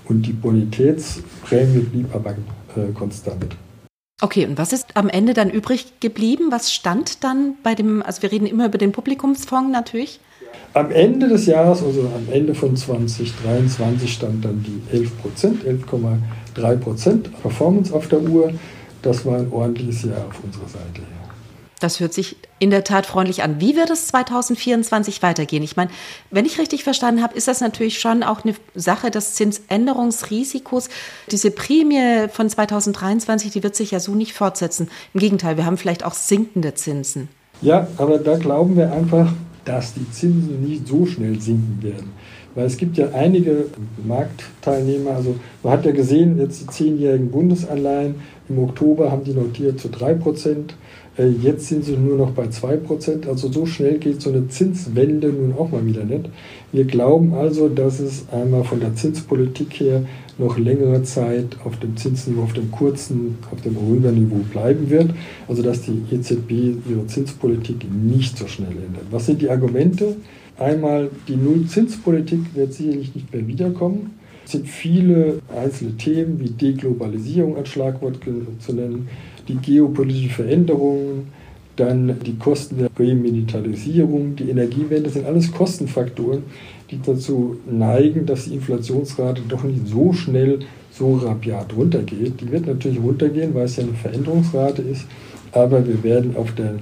und 0.08 0.22
die 0.22 0.32
Bonitätsprämie 0.32 1.80
blieb 1.80 2.14
aber 2.14 2.30
äh, 2.30 2.92
konstant. 2.94 3.56
Okay, 4.22 4.46
und 4.46 4.56
was 4.56 4.72
ist 4.72 4.96
am 4.96 5.08
Ende 5.08 5.34
dann 5.34 5.50
übrig 5.50 6.00
geblieben? 6.00 6.46
Was 6.50 6.72
stand 6.72 7.22
dann 7.22 7.54
bei 7.62 7.74
dem, 7.74 8.02
also 8.02 8.22
wir 8.22 8.32
reden 8.32 8.46
immer 8.46 8.66
über 8.66 8.78
den 8.78 8.92
Publikumsfonds 8.92 9.70
natürlich? 9.70 10.20
Am 10.72 10.90
Ende 10.90 11.28
des 11.28 11.46
Jahres, 11.46 11.82
also 11.82 12.00
am 12.14 12.32
Ende 12.32 12.54
von 12.54 12.76
2023, 12.76 14.10
stand 14.10 14.44
dann 14.44 14.64
die 14.64 14.96
11 14.96 15.18
Prozent, 15.20 15.64
11,3 15.64 16.76
Prozent 16.76 17.42
Performance 17.42 17.94
auf 17.94 18.08
der 18.08 18.22
Uhr. 18.22 18.52
Das 19.06 19.24
war 19.24 19.38
ein 19.38 19.52
ordentliches 19.52 20.02
Jahr 20.02 20.26
auf 20.26 20.42
unserer 20.42 20.66
Seite. 20.66 21.02
Das 21.78 22.00
hört 22.00 22.12
sich 22.12 22.36
in 22.58 22.70
der 22.70 22.82
Tat 22.82 23.06
freundlich 23.06 23.44
an. 23.44 23.60
Wie 23.60 23.76
wird 23.76 23.90
es 23.90 24.08
2024 24.08 25.22
weitergehen? 25.22 25.62
Ich 25.62 25.76
meine, 25.76 25.90
wenn 26.30 26.44
ich 26.44 26.58
richtig 26.58 26.82
verstanden 26.82 27.22
habe, 27.22 27.36
ist 27.36 27.46
das 27.46 27.60
natürlich 27.60 28.00
schon 28.00 28.24
auch 28.24 28.42
eine 28.44 28.56
Sache 28.74 29.12
des 29.12 29.34
Zinsänderungsrisikos. 29.34 30.88
Diese 31.30 31.52
Prämie 31.52 32.28
von 32.32 32.48
2023, 32.48 33.52
die 33.52 33.62
wird 33.62 33.76
sich 33.76 33.92
ja 33.92 34.00
so 34.00 34.14
nicht 34.16 34.32
fortsetzen. 34.32 34.88
Im 35.14 35.20
Gegenteil, 35.20 35.56
wir 35.56 35.66
haben 35.66 35.76
vielleicht 35.76 36.04
auch 36.04 36.14
sinkende 36.14 36.74
Zinsen. 36.74 37.28
Ja, 37.62 37.86
aber 37.98 38.18
da 38.18 38.36
glauben 38.38 38.76
wir 38.76 38.92
einfach, 38.92 39.32
dass 39.66 39.92
die 39.92 40.10
Zinsen 40.10 40.66
nicht 40.66 40.88
so 40.88 41.04
schnell 41.04 41.38
sinken 41.40 41.78
werden. 41.82 42.12
Weil 42.54 42.64
es 42.64 42.78
gibt 42.78 42.96
ja 42.96 43.10
einige 43.12 43.66
Marktteilnehmer, 44.06 45.10
also 45.10 45.34
man 45.62 45.74
hat 45.74 45.84
ja 45.84 45.92
gesehen, 45.92 46.38
jetzt 46.38 46.62
die 46.62 46.66
zehnjährigen 46.68 47.30
Bundesanleihen, 47.30 48.14
im 48.48 48.58
Oktober 48.60 49.10
haben 49.12 49.24
die 49.24 49.34
notiert 49.34 49.78
zu 49.78 49.88
3 49.88 50.14
Prozent. 50.14 50.74
Äh, 51.18 51.28
jetzt 51.28 51.66
sind 51.66 51.84
sie 51.84 51.96
nur 51.96 52.16
noch 52.16 52.30
bei 52.30 52.44
2%. 52.44 53.28
Also 53.28 53.50
so 53.50 53.66
schnell 53.66 53.98
geht 53.98 54.22
so 54.22 54.30
eine 54.30 54.48
Zinswende 54.48 55.28
nun 55.28 55.52
auch 55.58 55.70
mal 55.70 55.84
wieder 55.84 56.04
nicht. 56.04 56.30
Wir 56.72 56.84
glauben 56.84 57.34
also, 57.34 57.68
dass 57.68 58.00
es 58.00 58.24
einmal 58.30 58.64
von 58.64 58.80
der 58.80 58.94
Zinspolitik 58.94 59.80
her 59.80 60.02
noch 60.38 60.58
längere 60.58 61.02
Zeit 61.02 61.56
auf 61.64 61.78
dem 61.78 61.96
Zinsniveau, 61.96 62.42
auf 62.42 62.52
dem 62.52 62.70
kurzen, 62.70 63.38
auf 63.50 63.60
dem 63.62 63.76
Rüberniveau 63.76 64.44
bleiben 64.52 64.90
wird. 64.90 65.10
Also 65.48 65.62
dass 65.62 65.82
die 65.82 66.02
EZB 66.10 66.76
ihre 66.88 67.06
Zinspolitik 67.06 67.86
nicht 67.90 68.36
so 68.36 68.46
schnell 68.46 68.72
ändert. 68.72 69.06
Was 69.10 69.26
sind 69.26 69.40
die 69.40 69.50
Argumente? 69.50 70.16
Einmal, 70.58 71.10
die 71.28 71.36
Nullzinspolitik 71.36 72.54
wird 72.54 72.72
sicherlich 72.72 73.14
nicht 73.14 73.32
mehr 73.32 73.46
wiederkommen. 73.46 74.12
Es 74.44 74.52
sind 74.52 74.68
viele 74.68 75.40
einzelne 75.54 75.96
Themen 75.96 76.40
wie 76.40 76.50
Deglobalisierung 76.50 77.56
als 77.56 77.68
Schlagwort 77.68 78.20
zu 78.60 78.72
nennen 78.72 79.08
die 79.48 79.56
geopolitischen 79.56 80.30
Veränderungen, 80.30 81.28
dann 81.76 82.18
die 82.24 82.36
Kosten 82.36 82.78
der 82.78 82.88
Remilitarisierung, 82.98 84.34
die 84.36 84.50
Energiewende, 84.50 85.10
sind 85.10 85.26
alles 85.26 85.52
Kostenfaktoren, 85.52 86.42
die 86.90 87.00
dazu 87.04 87.56
neigen, 87.68 88.26
dass 88.26 88.44
die 88.44 88.54
Inflationsrate 88.54 89.42
doch 89.48 89.64
nicht 89.64 89.88
so 89.88 90.12
schnell, 90.12 90.60
so 90.92 91.16
rabiat 91.16 91.74
runtergeht. 91.76 92.40
Die 92.40 92.50
wird 92.50 92.66
natürlich 92.66 93.00
runtergehen, 93.00 93.54
weil 93.54 93.64
es 93.64 93.76
ja 93.76 93.84
eine 93.84 93.94
Veränderungsrate 93.94 94.82
ist, 94.82 95.04
aber 95.52 95.86
wir 95.86 96.02
werden 96.02 96.36
auf 96.36 96.54
der, 96.54 96.76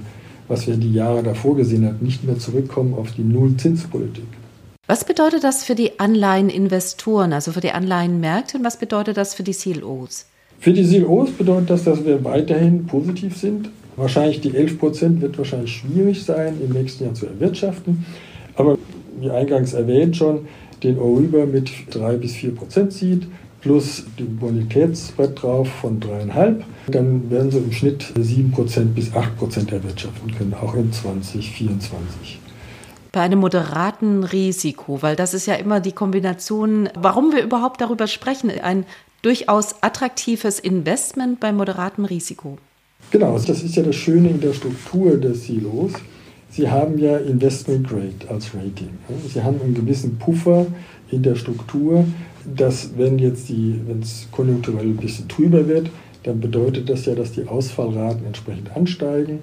was 0.47 0.67
wir 0.67 0.77
die 0.77 0.93
Jahre 0.93 1.23
davor 1.23 1.55
gesehen 1.55 1.85
haben, 1.85 1.97
nicht 2.01 2.23
mehr 2.23 2.37
zurückkommen 2.37 2.93
auf 2.93 3.11
die 3.11 3.23
Nullzinspolitik. 3.23 4.25
Was 4.87 5.03
bedeutet 5.03 5.43
das 5.43 5.63
für 5.63 5.73
die 5.73 5.99
Anleiheninvestoren, 5.99 7.33
also 7.33 7.51
für 7.51 7.61
die 7.61 7.71
Anleihenmärkte 7.71 8.59
und 8.59 8.63
was 8.63 8.77
bedeutet 8.77 9.17
das 9.17 9.33
für 9.33 9.41
die 9.41 9.53
CLOs? 9.53 10.27
Für 10.59 10.73
die 10.73 10.83
CLOs 10.83 11.31
bedeutet 11.31 11.71
das, 11.71 11.83
dass 11.85 12.05
wir 12.05 12.23
weiterhin 12.23 12.85
positiv 12.85 13.35
sind. 13.35 13.69
Wahrscheinlich 13.95 14.41
die 14.41 14.55
11 14.55 14.77
Prozent 14.77 15.21
wird 15.21 15.37
wahrscheinlich 15.37 15.77
schwierig 15.77 16.23
sein, 16.23 16.57
im 16.63 16.73
nächsten 16.73 17.05
Jahr 17.05 17.13
zu 17.15 17.25
erwirtschaften. 17.25 18.05
Aber 18.55 18.77
wie 19.25 19.31
eingangs 19.31 19.73
erwähnt 19.73 20.15
schon, 20.15 20.47
den 20.83 20.99
Euribor 20.99 21.45
mit 21.45 21.71
3 21.91 22.17
bis 22.17 22.33
4 22.33 22.55
Prozent 22.55 22.93
zieht, 22.93 23.27
plus 23.61 24.05
den 24.19 24.37
Bonitätsspread 24.37 25.41
drauf 25.41 25.67
von 25.67 25.99
3,5, 25.99 26.61
dann 26.87 27.31
werden 27.31 27.51
sie 27.51 27.57
im 27.57 27.71
Schnitt 27.71 28.13
7 28.17 28.51
Prozent 28.51 28.93
bis 28.93 29.13
8 29.13 29.37
Prozent 29.37 29.71
erwirtschaften 29.71 30.33
können, 30.35 30.53
auch 30.53 30.75
in 30.75 30.91
2024 30.91 32.39
bei 33.11 33.21
einem 33.21 33.39
moderaten 33.39 34.25
Risiko, 34.25 35.01
weil 35.01 35.15
das 35.15 35.33
ist 35.33 35.45
ja 35.45 35.53
immer 35.53 35.79
die 35.79 35.93
Kombination, 35.93 36.89
warum 36.95 37.31
wir 37.31 37.41
überhaupt 37.43 37.79
darüber 37.79 38.07
sprechen, 38.07 38.51
ein 38.61 38.85
durchaus 39.21 39.81
attraktives 39.81 40.59
Investment 40.59 41.39
bei 41.39 41.53
moderatem 41.53 42.03
Risiko. 42.03 42.57
Genau, 43.11 43.39
das 43.39 43.63
ist 43.63 43.77
ja 43.77 43.83
das 43.83 43.95
Schöne 43.95 44.31
in 44.31 44.41
der 44.41 44.53
Struktur 44.53 45.15
des 45.15 45.45
Silos. 45.45 45.93
Sie 46.55 46.69
haben 46.69 46.97
ja 46.99 47.17
Investment 47.17 47.85
Grade 47.85 48.29
als 48.29 48.55
Rating. 48.55 48.91
Sie 49.27 49.43
haben 49.43 49.59
einen 49.61 49.73
gewissen 49.73 50.17
Puffer 50.17 50.65
in 51.11 51.21
der 51.21 51.35
Struktur, 51.35 52.05
dass 52.55 52.91
wenn 52.95 53.19
jetzt 53.19 53.49
die, 53.49 53.81
wenn 53.85 53.99
es 53.99 54.29
konjunkturell 54.31 54.85
ein 54.85 54.95
bisschen 54.95 55.27
trüber 55.27 55.67
wird, 55.67 55.89
dann 56.23 56.39
bedeutet 56.39 56.89
das 56.89 57.05
ja, 57.07 57.13
dass 57.13 57.33
die 57.33 57.45
Ausfallraten 57.45 58.25
entsprechend 58.25 58.73
ansteigen. 58.73 59.39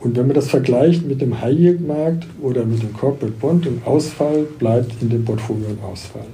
Und 0.00 0.16
wenn 0.16 0.26
man 0.26 0.34
das 0.34 0.48
vergleicht 0.48 1.06
mit 1.06 1.20
dem 1.20 1.38
High-Yield-Markt 1.38 2.26
oder 2.40 2.64
mit 2.64 2.82
dem 2.82 2.94
Corporate 2.94 3.34
Bond, 3.38 3.66
ein 3.66 3.82
Ausfall 3.84 4.46
bleibt 4.58 5.02
in 5.02 5.10
dem 5.10 5.26
Portfolio 5.26 5.66
ein 5.68 5.84
Ausfall. 5.84 6.26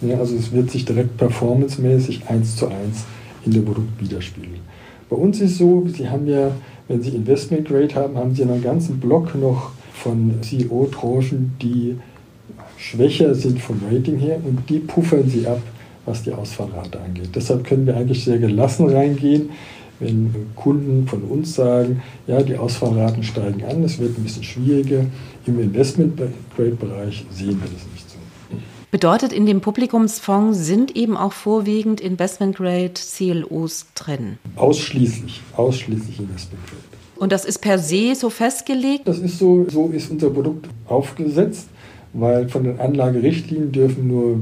Ja, 0.00 0.18
also 0.20 0.36
es 0.36 0.52
wird 0.52 0.70
sich 0.70 0.84
direkt 0.84 1.16
performancemäßig 1.16 2.28
eins 2.28 2.54
zu 2.54 2.68
eins 2.68 3.04
in 3.44 3.50
dem 3.50 3.64
Produkt 3.64 4.00
widerspiegeln. 4.00 4.60
Bei 5.08 5.16
uns 5.16 5.40
ist 5.40 5.52
es 5.52 5.58
so, 5.58 5.86
Sie 5.88 6.08
haben 6.08 6.28
ja, 6.28 6.52
wenn 6.88 7.02
Sie 7.02 7.10
Investment 7.10 7.68
Grade 7.68 7.94
haben, 7.94 8.16
haben 8.16 8.34
Sie 8.34 8.42
einen 8.42 8.62
ganzen 8.62 9.00
Block 9.00 9.34
noch 9.34 9.72
von 9.94 10.34
CEO-Tranchen, 10.42 11.52
die 11.60 11.96
schwächer 12.76 13.34
sind 13.34 13.60
vom 13.60 13.80
Rating 13.90 14.18
her 14.18 14.38
und 14.44 14.68
die 14.68 14.78
puffern 14.78 15.28
Sie 15.28 15.46
ab, 15.46 15.60
was 16.04 16.22
die 16.22 16.32
Ausfallrate 16.32 17.00
angeht. 17.00 17.30
Deshalb 17.34 17.64
können 17.64 17.86
wir 17.86 17.96
eigentlich 17.96 18.24
sehr 18.24 18.38
gelassen 18.38 18.88
reingehen, 18.88 19.50
wenn 19.98 20.32
Kunden 20.54 21.06
von 21.08 21.22
uns 21.22 21.54
sagen, 21.54 22.02
ja, 22.26 22.42
die 22.42 22.56
Ausfallraten 22.56 23.22
steigen 23.22 23.64
an, 23.64 23.82
es 23.82 23.98
wird 23.98 24.18
ein 24.18 24.22
bisschen 24.22 24.44
schwieriger. 24.44 25.06
Im 25.46 25.58
Investment-Grade-Bereich 25.58 27.24
sehen 27.30 27.60
wir 27.60 27.70
das 27.72 27.86
nicht. 27.92 28.05
Bedeutet, 28.90 29.32
in 29.32 29.46
dem 29.46 29.60
Publikumsfonds 29.60 30.58
sind 30.58 30.94
eben 30.94 31.16
auch 31.16 31.32
vorwiegend 31.32 32.00
Investment-Grade 32.00 32.92
CLOs 32.94 33.86
drin? 33.94 34.38
Ausschließlich, 34.54 35.42
ausschließlich 35.56 36.20
Investment-Grade. 36.20 36.82
Und 37.16 37.32
das 37.32 37.44
ist 37.44 37.58
per 37.58 37.78
se 37.78 38.14
so 38.14 38.30
festgelegt? 38.30 39.08
Das 39.08 39.18
ist 39.18 39.38
so, 39.38 39.66
so 39.68 39.88
ist 39.88 40.10
unser 40.10 40.30
Produkt 40.30 40.68
aufgesetzt, 40.86 41.68
weil 42.12 42.48
von 42.48 42.64
den 42.64 42.78
Anlagerichtlinien 42.78 43.72
dürfen, 43.72 44.06
nur, 44.06 44.38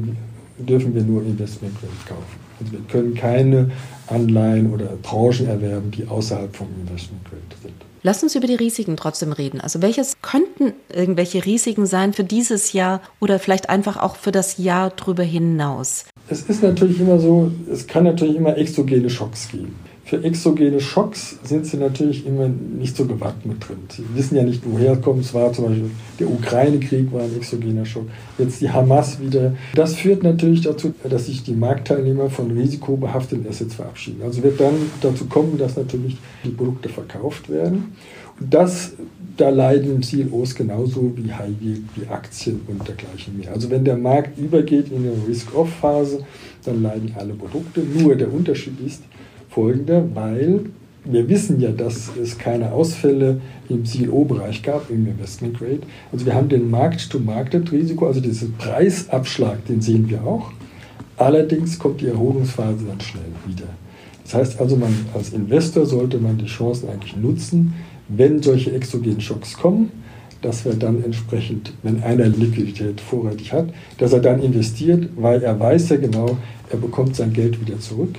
dürfen 0.59 0.95
wir 0.95 1.03
nur 1.03 1.23
Investment-Grade 1.23 1.93
kaufen. 2.07 2.41
Also 2.61 2.73
wir 2.73 2.81
können 2.89 3.15
keine 3.15 3.71
Anleihen 4.09 4.73
oder 4.73 4.87
Branchen 5.03 5.47
erwerben, 5.47 5.91
die 5.91 6.07
außerhalb 6.07 6.55
vom 6.55 6.69
Investment-Grade 6.87 7.63
sind. 7.63 7.84
Lass 8.07 8.23
uns 8.23 8.35
über 8.35 8.47
die 8.47 8.55
Risiken 8.55 8.99
trotzdem 8.99 9.33
reden. 9.33 9.63
Also 9.63 9.81
welches 9.81 10.21
könnten 10.21 10.75
irgendwelche 10.95 11.47
Risiken 11.47 11.87
sein 11.87 12.13
für 12.13 12.23
dieses 12.23 12.75
Jahr 12.75 13.01
oder 13.19 13.39
vielleicht 13.39 13.71
einfach 13.71 13.97
auch 13.97 14.17
für 14.17 14.31
das 14.31 14.59
Jahr 14.59 14.91
drüber 14.91 15.23
hinaus? 15.23 16.05
Es 16.29 16.43
ist 16.43 16.63
natürlich 16.63 17.01
immer 17.01 17.19
so, 17.19 17.51
es 17.73 17.87
kann 17.87 18.05
natürlich 18.05 18.37
immer 18.37 18.59
exogene 18.59 19.09
Schocks 19.09 19.49
geben. 19.49 19.75
Für 20.15 20.23
exogene 20.23 20.79
Schocks 20.79 21.39
sind 21.43 21.67
sie 21.67 21.77
natürlich 21.77 22.25
immer 22.25 22.49
nicht 22.49 22.97
so 22.97 23.05
gewappnet 23.05 23.57
drin. 23.67 23.79
Sie 23.89 24.05
wissen 24.15 24.37
ja 24.37 24.45
nicht, 24.45 24.63
woher 24.65 24.95
kommt. 24.97 25.25
Es 25.25 25.35
war 25.35 25.53
zum 25.53 25.65
Beispiel 25.65 25.91
der 26.21 26.31
Ukraine-Krieg 26.31 27.13
war 27.13 27.23
ein 27.23 27.35
exogener 27.37 27.85
Schock. 27.85 28.07
Jetzt 28.39 28.61
die 28.61 28.71
Hamas 28.71 29.21
wieder. 29.21 29.55
Das 29.75 29.95
führt 29.95 30.23
natürlich 30.23 30.61
dazu, 30.61 30.95
dass 31.03 31.27
sich 31.27 31.43
die 31.43 31.55
Marktteilnehmer 31.55 32.31
von 32.31 32.53
risikobehafteten 32.53 33.49
Assets 33.49 33.75
verabschieden. 33.75 34.23
Also 34.23 34.45
wird 34.45 34.61
dann 34.61 34.75
dazu 35.01 35.25
kommen, 35.25 35.59
dass 35.59 35.77
natürlich 35.77 36.17
die 36.45 36.51
Produkte 36.51 36.91
verkauft 36.91 37.49
werden. 37.49 37.97
Und 38.39 38.55
das, 38.55 38.93
da 39.37 39.49
leiden 39.49 40.01
CLOs 40.01 40.55
genauso 40.55 41.13
wie 41.17 41.33
High 41.33 41.61
Yield, 41.61 41.83
wie 41.97 42.07
Aktien 42.07 42.61
und 42.69 42.87
dergleichen 42.87 43.37
mehr. 43.37 43.53
Also 43.53 43.69
wenn 43.69 43.85
der 43.85 43.97
Markt 43.97 44.39
übergeht 44.39 44.93
in 44.93 44.99
eine 44.99 45.13
Risk-Off-Phase, 45.27 46.21
dann 46.65 46.83
leiden 46.83 47.13
alle 47.19 47.35
Produkte. 47.35 47.81
Nur 47.81 48.15
der 48.15 48.33
Unterschied 48.33 48.75
ist, 48.87 49.03
folgender, 49.55 50.05
weil 50.15 50.61
wir 51.05 51.29
wissen 51.29 51.61
ja, 51.61 51.71
dass 51.71 52.11
es 52.21 52.39
keine 52.39 52.73
Ausfälle 52.73 53.41
im 53.69 53.85
CLO-Bereich 53.85 54.63
gab, 54.63 54.91
im 54.91 55.07
Investment 55.07 55.59
Grade. 55.59 55.81
Also 56.11 56.25
wir 56.25 56.35
haben 56.35 56.49
den 56.49 56.71
Markt-to-Market-Risiko, 56.71 58.07
also 58.07 58.21
diesen 58.21 58.55
Preisabschlag, 58.55 59.67
den 59.67 59.81
sehen 59.81 60.09
wir 60.09 60.25
auch. 60.25 60.51
Allerdings 61.17 61.79
kommt 61.79 62.01
die 62.01 62.07
Erholungsphase 62.07 62.87
dann 62.89 63.01
schnell 63.01 63.23
wieder. 63.47 63.67
Das 64.25 64.35
heißt 64.35 64.61
also, 64.61 64.77
man, 64.77 64.95
als 65.13 65.31
Investor 65.35 65.85
sollte 65.85 66.19
man 66.19 66.39
die 66.39 66.47
Chancen 66.47 66.89
eigentlich 66.89 67.17
nutzen, 67.17 67.75
wenn 68.09 68.43
solche 68.43 68.73
exogenen 68.73 69.21
Schocks 69.21 69.55
kommen, 69.55 69.93
dass 70.41 70.65
er 70.67 70.75
dann 70.75 71.05
entsprechend, 71.05 71.73
wenn 71.83 72.03
einer 72.03 72.27
Liquidität 72.27 73.01
vorrätig 73.01 73.53
hat, 73.53 73.67
dass 73.99 74.13
er 74.13 74.21
dann 74.21 74.43
investiert, 74.43 75.09
weil 75.17 75.43
er 75.43 75.59
weiß 75.61 75.91
ja 75.91 75.97
genau, 75.97 76.39
er 76.71 76.79
bekommt 76.79 77.15
sein 77.15 77.33
Geld 77.33 77.61
wieder 77.61 77.79
zurück 77.79 78.19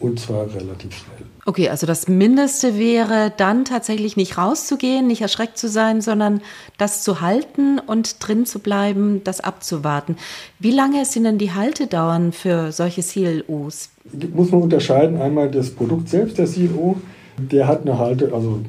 und 0.00 0.20
zwar 0.20 0.46
relativ 0.54 0.94
schnell. 0.94 1.28
Okay, 1.46 1.68
also 1.68 1.86
das 1.86 2.08
Mindeste 2.08 2.78
wäre 2.78 3.30
dann 3.36 3.66
tatsächlich 3.66 4.16
nicht 4.16 4.38
rauszugehen, 4.38 5.06
nicht 5.06 5.20
erschreckt 5.20 5.58
zu 5.58 5.68
sein, 5.68 6.00
sondern 6.00 6.40
das 6.78 7.02
zu 7.02 7.20
halten 7.20 7.78
und 7.78 8.26
drin 8.26 8.46
zu 8.46 8.60
bleiben, 8.60 9.22
das 9.24 9.40
abzuwarten. 9.40 10.16
Wie 10.58 10.70
lange 10.70 11.04
sind 11.04 11.24
denn 11.24 11.36
die 11.36 11.52
Haltedauern 11.52 12.32
für 12.32 12.72
solche 12.72 13.02
CLOs? 13.02 13.90
Muss 14.32 14.50
man 14.50 14.62
unterscheiden, 14.62 15.20
einmal 15.20 15.50
das 15.50 15.70
Produkt 15.70 16.08
selbst, 16.08 16.38
der 16.38 16.46
CLO, 16.46 16.96
der 17.36 17.68
hat 17.68 17.82
eine 17.82 17.98
Halte, 17.98 18.32
also 18.32 18.60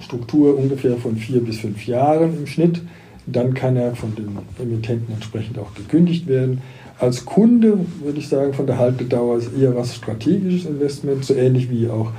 Struktur 0.00 0.58
ungefähr 0.58 0.96
von 0.96 1.16
vier 1.16 1.40
bis 1.40 1.58
fünf 1.58 1.86
Jahren 1.86 2.36
im 2.38 2.46
Schnitt. 2.46 2.82
Dann 3.26 3.54
kann 3.54 3.76
er 3.76 3.94
von 3.94 4.14
den 4.14 4.38
Emittenten 4.60 5.14
entsprechend 5.14 5.58
auch 5.58 5.72
gekündigt 5.74 6.26
werden. 6.26 6.62
Als 6.98 7.24
Kunde 7.24 7.78
würde 8.02 8.18
ich 8.18 8.28
sagen, 8.28 8.54
von 8.54 8.66
der 8.66 8.78
Haltedauer 8.78 9.38
ist 9.38 9.50
eher 9.58 9.74
was 9.74 9.96
strategisches 9.96 10.66
Investment, 10.66 11.24
so 11.24 11.34
ähnlich 11.34 11.70
wie 11.70 11.88
auch 11.88 12.12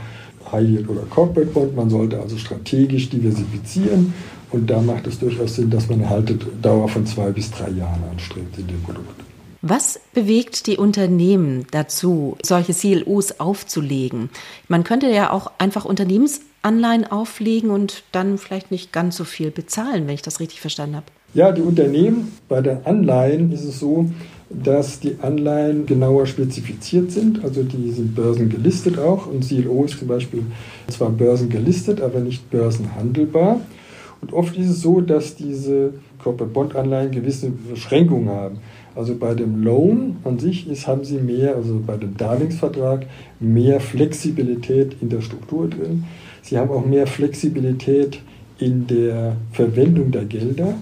High 0.51 0.67
Yield 0.67 0.89
oder 0.89 1.01
Corporate 1.09 1.51
Bond. 1.51 1.75
Man 1.75 1.89
sollte 1.89 2.19
also 2.19 2.37
strategisch 2.37 3.09
diversifizieren 3.09 4.13
und 4.51 4.69
da 4.69 4.81
macht 4.81 5.07
es 5.07 5.19
durchaus 5.19 5.55
Sinn, 5.55 5.69
dass 5.69 5.89
man 5.89 5.99
eine 5.99 6.09
Haltedauer 6.09 6.87
von 6.89 7.05
zwei 7.05 7.31
bis 7.31 7.51
drei 7.51 7.69
Jahren 7.71 8.03
anstrebt 8.11 8.57
in 8.57 8.67
dem 8.67 8.81
Produkt. 8.83 9.21
Was 9.61 9.99
bewegt 10.13 10.67
die 10.67 10.77
Unternehmen 10.77 11.65
dazu, 11.71 12.37
solche 12.43 12.73
CLOs 12.73 13.39
aufzulegen? 13.39 14.29
Man 14.67 14.83
könnte 14.83 15.09
ja 15.09 15.31
auch 15.31 15.51
einfach 15.57 15.85
Unternehmensanleihen 15.85 17.07
auflegen 17.07 17.71
und 17.71 18.03
dann 18.11 18.37
vielleicht 18.37 18.69
nicht 18.69 18.93
ganz 18.93 19.15
so 19.15 19.23
viel 19.23 19.49
bezahlen, 19.49 20.05
wenn 20.05 20.13
ich 20.13 20.21
das 20.21 20.39
richtig 20.39 20.61
verstanden 20.61 20.97
habe. 20.97 21.07
Ja, 21.33 21.51
die 21.51 21.63
Unternehmen, 21.63 22.31
bei 22.47 22.61
den 22.61 22.85
Anleihen 22.85 23.51
ist 23.51 23.63
es 23.63 23.79
so, 23.79 24.05
dass 24.63 24.99
die 24.99 25.17
Anleihen 25.21 25.85
genauer 25.85 26.25
spezifiziert 26.25 27.11
sind. 27.11 27.43
Also 27.43 27.63
die 27.63 27.91
sind 27.91 28.15
börsengelistet 28.15 28.97
auch. 28.99 29.27
Und 29.27 29.47
CLO 29.47 29.85
ist 29.85 29.99
zum 29.99 30.07
Beispiel 30.07 30.43
zwar 30.87 31.09
börsengelistet, 31.09 32.01
aber 32.01 32.19
nicht 32.19 32.49
börsenhandelbar. 32.49 33.61
Und 34.21 34.33
oft 34.33 34.57
ist 34.57 34.69
es 34.69 34.81
so, 34.81 35.01
dass 35.01 35.35
diese 35.35 35.93
Corporate 36.19 36.53
Bond 36.53 36.75
Anleihen 36.75 37.11
gewisse 37.11 37.51
Beschränkungen 37.51 38.29
haben. 38.29 38.57
Also 38.95 39.15
bei 39.15 39.33
dem 39.33 39.61
Loan 39.61 40.15
an 40.23 40.39
sich 40.39 40.69
ist, 40.69 40.87
haben 40.87 41.03
sie 41.03 41.17
mehr, 41.17 41.55
also 41.55 41.81
bei 41.85 41.97
dem 41.97 42.15
Darlehensvertrag, 42.15 43.05
mehr 43.39 43.81
Flexibilität 43.81 44.95
in 45.01 45.09
der 45.09 45.21
Struktur 45.21 45.69
drin. 45.69 46.05
Sie 46.41 46.57
haben 46.57 46.71
auch 46.71 46.85
mehr 46.85 47.05
Flexibilität 47.05 48.21
in 48.57 48.87
der 48.87 49.35
Verwendung 49.51 50.11
der 50.11 50.23
Gelder. 50.23 50.75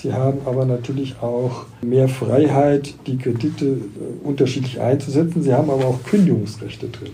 Sie 0.00 0.12
haben 0.12 0.38
aber 0.44 0.64
natürlich 0.64 1.16
auch 1.20 1.66
mehr 1.82 2.08
Freiheit, 2.08 2.94
die 3.06 3.18
Kredite 3.18 3.66
äh, 3.66 4.26
unterschiedlich 4.26 4.80
einzusetzen. 4.80 5.42
Sie 5.42 5.52
haben 5.52 5.70
aber 5.70 5.86
auch 5.86 6.02
Kündigungsrechte 6.04 6.88
drin. 6.88 7.12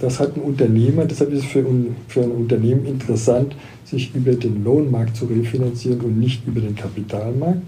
Das 0.00 0.18
hat 0.18 0.36
ein 0.36 0.42
Unternehmer, 0.42 1.04
deshalb 1.04 1.32
ist 1.32 1.44
es 1.44 1.50
für, 1.50 1.64
für 2.08 2.22
ein 2.22 2.30
Unternehmen 2.30 2.86
interessant, 2.86 3.54
sich 3.84 4.14
über 4.14 4.32
den 4.32 4.64
Lohnmarkt 4.64 5.16
zu 5.16 5.26
refinanzieren 5.26 6.00
und 6.00 6.18
nicht 6.18 6.46
über 6.46 6.60
den 6.60 6.74
Kapitalmarkt. 6.74 7.62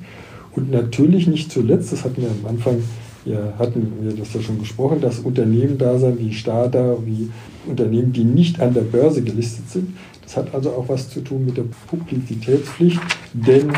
Und 0.55 0.71
natürlich 0.71 1.26
nicht 1.26 1.50
zuletzt, 1.50 1.93
das 1.93 2.05
hatten 2.05 2.23
wir 2.23 2.29
am 2.29 2.49
Anfang, 2.49 2.83
ja, 3.25 3.55
hatten 3.59 3.93
wir 4.02 4.14
das 4.14 4.35
ja 4.35 4.41
schon 4.43 4.59
gesprochen, 4.59 5.00
dass 5.00 5.21
Unternehmen 5.21 5.79
da 5.79 5.99
sein 5.99 6.19
wie 6.19 6.33
Stada, 6.33 6.97
wie 7.05 7.31
Unternehmen, 7.67 8.12
die 8.12 8.25
nicht 8.25 8.61
an 8.61 8.75
der 8.75 8.83
Börse 8.83 9.23
gelistet 9.23 9.71
sind, 9.71 9.91
das 10.23 10.37
hat 10.37 10.55
also 10.55 10.71
auch 10.71 10.88
was 10.88 11.11
zu 11.11 11.21
tun 11.21 11.45
mit 11.45 11.57
der 11.57 11.64
Publizitätspflicht, 11.88 13.00
denn 13.33 13.73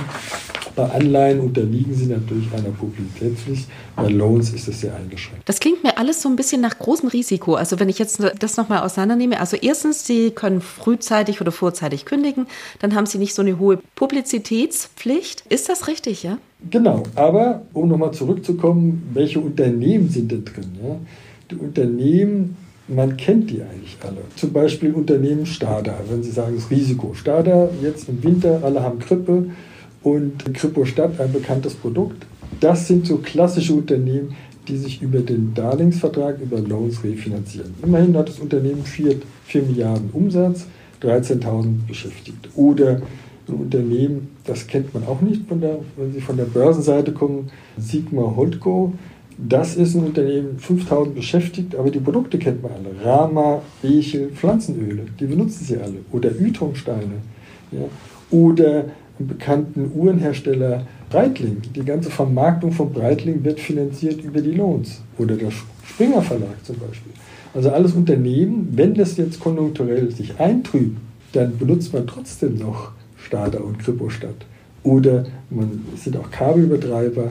bei 0.77 0.91
Anleihen 0.91 1.41
unterliegen 1.41 1.95
sie 1.95 2.07
natürlich 2.07 2.53
einer 2.53 2.71
Publizitätspflicht. 2.71 3.69
Bei 3.95 4.09
Loans 4.09 4.51
ist 4.51 4.67
es 4.67 4.81
sehr 4.81 4.95
eingeschränkt. 4.97 5.49
Das 5.49 5.61
klingt 5.61 5.85
mir 5.85 5.99
alles 5.99 6.21
so 6.21 6.29
ein 6.29 6.35
bisschen 6.35 6.61
nach 6.61 6.79
großem 6.79 7.09
Risiko. 7.11 7.55
Also 7.55 7.79
wenn 7.79 7.89
ich 7.89 8.01
jetzt 8.01 8.21
das 8.41 8.57
nochmal 8.57 8.83
auseinandernehme, 8.83 9.39
also 9.39 9.57
erstens, 9.57 10.05
Sie 10.05 10.33
können 10.33 10.61
frühzeitig 10.61 11.41
oder 11.41 11.53
vorzeitig 11.53 12.05
kündigen, 12.05 12.47
dann 12.81 12.95
haben 12.95 13.07
Sie 13.07 13.19
nicht 13.19 13.35
so 13.35 13.43
eine 13.43 13.59
hohe 13.59 13.79
Publizitätspflicht. 13.95 15.45
Ist 15.49 15.69
das 15.69 15.87
richtig, 15.87 16.25
ja? 16.25 16.39
Genau, 16.71 17.05
aber 17.15 17.63
um 17.73 17.89
nochmal 17.89 18.13
zurückzukommen, 18.13 19.11
welche 19.13 19.39
Unternehmen 19.39 20.09
sind 20.09 20.33
denn 20.33 20.45
drin? 20.45 20.73
Ja? 20.83 20.97
Die 21.51 21.57
Unternehmen 21.57 22.57
man 22.89 23.17
kennt 23.17 23.51
die 23.51 23.63
eigentlich 23.63 23.97
alle. 24.03 24.19
Zum 24.37 24.53
Beispiel 24.53 24.93
Unternehmen 24.93 25.47
Stada, 25.47 25.99
wenn 26.11 26.23
Sie 26.23 26.31
sagen, 26.31 26.57
das 26.57 26.71
Risiko. 26.71 27.15
Stada, 27.15 27.71
jetzt 27.83 28.09
im 28.09 28.23
Winter, 28.23 28.61
alle 28.63 28.83
haben 28.83 28.99
Grippe 28.99 29.51
und 30.03 30.55
Kripo 30.55 30.85
Stadt, 30.85 31.19
ein 31.19 31.33
bekanntes 31.33 31.75
Produkt. 31.75 32.27
Das 32.61 32.87
sind 32.87 33.07
so 33.07 33.19
klassische 33.19 33.73
Unternehmen, 33.73 34.37
die 34.69 34.77
sich 34.77 35.03
über 35.03 35.21
den 35.21 35.55
Darlehensvertrag, 35.55 36.41
über 36.41 36.61
Loans 36.61 37.03
refinanzieren. 37.03 37.75
Immerhin 37.83 38.17
hat 38.17 38.29
das 38.29 38.39
Unternehmen 38.39 38.85
4, 38.85 39.17
4 39.47 39.63
Milliarden 39.63 40.11
Umsatz, 40.13 40.67
13.000 41.03 41.87
Beschäftigte. 41.87 42.49
Oder 42.55 43.03
ein 43.49 43.55
Unternehmen, 43.55 44.29
das 44.45 44.67
kennt 44.67 44.95
man 44.95 45.05
auch 45.05 45.21
nicht, 45.21 45.47
von 45.49 45.61
der, 45.61 45.79
wenn 45.97 46.13
Sie 46.13 46.21
von 46.21 46.37
der 46.37 46.45
Börsenseite 46.45 47.13
kommen, 47.13 47.51
Sigma 47.77 48.35
Holdco 48.37 48.95
das 49.37 49.77
ist 49.77 49.95
ein 49.95 50.05
Unternehmen, 50.05 50.59
5000 50.59 51.15
beschäftigt, 51.15 51.75
aber 51.75 51.91
die 51.91 51.99
Produkte 51.99 52.39
kennt 52.39 52.63
man 52.63 52.73
alle. 52.73 53.05
Rama, 53.05 53.63
Bechel, 53.83 54.29
Pflanzenöle, 54.29 55.07
die 55.19 55.27
benutzen 55.27 55.65
sie 55.65 55.77
alle. 55.77 55.97
Oder 56.13 56.31
Ytongsteine. 56.31 57.21
Ja. 57.73 57.81
Oder 58.31 58.85
einen 59.19 59.29
bekannten 59.29 59.91
Uhrenhersteller 59.95 60.87
Breitling. 61.11 61.63
Die 61.75 61.85
ganze 61.85 62.11
Vermarktung 62.11 62.73
von 62.73 62.93
Breitling 62.93 63.45
wird 63.45 63.61
finanziert 63.61 64.23
über 64.23 64.41
die 64.41 64.53
Loans. 64.53 65.03
Oder 65.19 65.37
der 65.37 65.51
Springer 65.85 66.23
Verlag 66.23 66.65
zum 66.65 66.77
Beispiel. 66.77 67.13
Also 67.55 67.71
alles 67.71 67.93
Unternehmen, 67.93 68.69
wenn 68.73 68.95
das 68.95 69.17
jetzt 69.17 69.39
konjunkturell 69.39 70.11
sich 70.11 70.41
eintrübt, 70.41 70.99
dann 71.33 71.57
benutzt 71.57 71.93
man 71.93 72.07
trotzdem 72.07 72.57
noch 72.59 72.93
Stada 73.17 73.59
und 73.59 73.79
Kripostadt. 73.79 74.47
Oder 74.83 75.25
man 75.51 75.85
sind 75.97 76.17
auch 76.17 76.31
Kabelbetreiber 76.31 77.31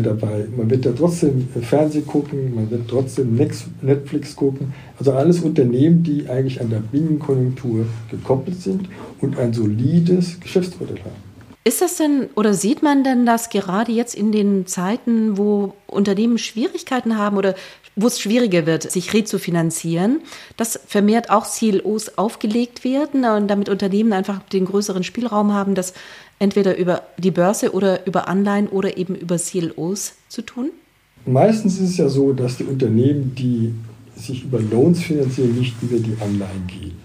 dabei. 0.00 0.46
Man 0.56 0.70
wird 0.70 0.84
ja 0.84 0.92
trotzdem 0.92 1.48
Fernsehen 1.60 2.06
gucken, 2.06 2.54
man 2.54 2.70
wird 2.70 2.88
trotzdem 2.88 3.34
Netflix 3.34 4.34
gucken. 4.34 4.72
Also 4.98 5.12
alles 5.12 5.40
Unternehmen, 5.40 6.02
die 6.02 6.28
eigentlich 6.28 6.60
an 6.60 6.70
der 6.70 6.78
Binnenkonjunktur 6.78 7.86
gekoppelt 8.10 8.60
sind 8.62 8.88
und 9.20 9.38
ein 9.38 9.52
solides 9.52 10.40
Geschäftsmodell 10.40 11.00
haben. 11.00 11.32
Ist 11.64 11.80
das 11.80 11.96
denn 11.96 12.28
oder 12.34 12.54
sieht 12.54 12.82
man 12.82 13.04
denn 13.04 13.24
das 13.24 13.48
gerade 13.48 13.92
jetzt 13.92 14.16
in 14.16 14.32
den 14.32 14.66
Zeiten, 14.66 15.38
wo 15.38 15.74
Unternehmen 15.86 16.38
Schwierigkeiten 16.38 17.18
haben 17.18 17.36
oder 17.36 17.54
wo 17.94 18.06
es 18.06 18.20
schwieriger 18.20 18.66
wird, 18.66 18.90
sich 18.90 19.12
rezufinanzieren, 19.12 20.22
dass 20.56 20.80
vermehrt 20.86 21.30
auch 21.30 21.46
CLOs 21.46 22.16
aufgelegt 22.18 22.84
werden 22.84 23.24
und 23.24 23.48
damit 23.48 23.68
Unternehmen 23.68 24.12
einfach 24.12 24.40
den 24.48 24.64
größeren 24.64 25.04
Spielraum 25.04 25.52
haben, 25.52 25.74
das 25.74 25.92
entweder 26.42 26.76
über 26.76 27.02
die 27.18 27.30
Börse 27.30 27.72
oder 27.72 28.04
über 28.04 28.26
Anleihen 28.26 28.66
oder 28.66 28.96
eben 28.96 29.14
über 29.14 29.36
CLOs 29.36 30.14
zu 30.28 30.42
tun? 30.42 30.70
Meistens 31.24 31.78
ist 31.78 31.90
es 31.90 31.96
ja 31.98 32.08
so, 32.08 32.32
dass 32.32 32.56
die 32.56 32.64
Unternehmen, 32.64 33.32
die 33.36 33.72
sich 34.16 34.42
über 34.42 34.60
Loans 34.60 35.00
finanzieren, 35.00 35.56
nicht 35.56 35.76
über 35.80 35.98
die 35.98 36.16
Anleihen 36.20 36.66
gehen, 36.66 36.96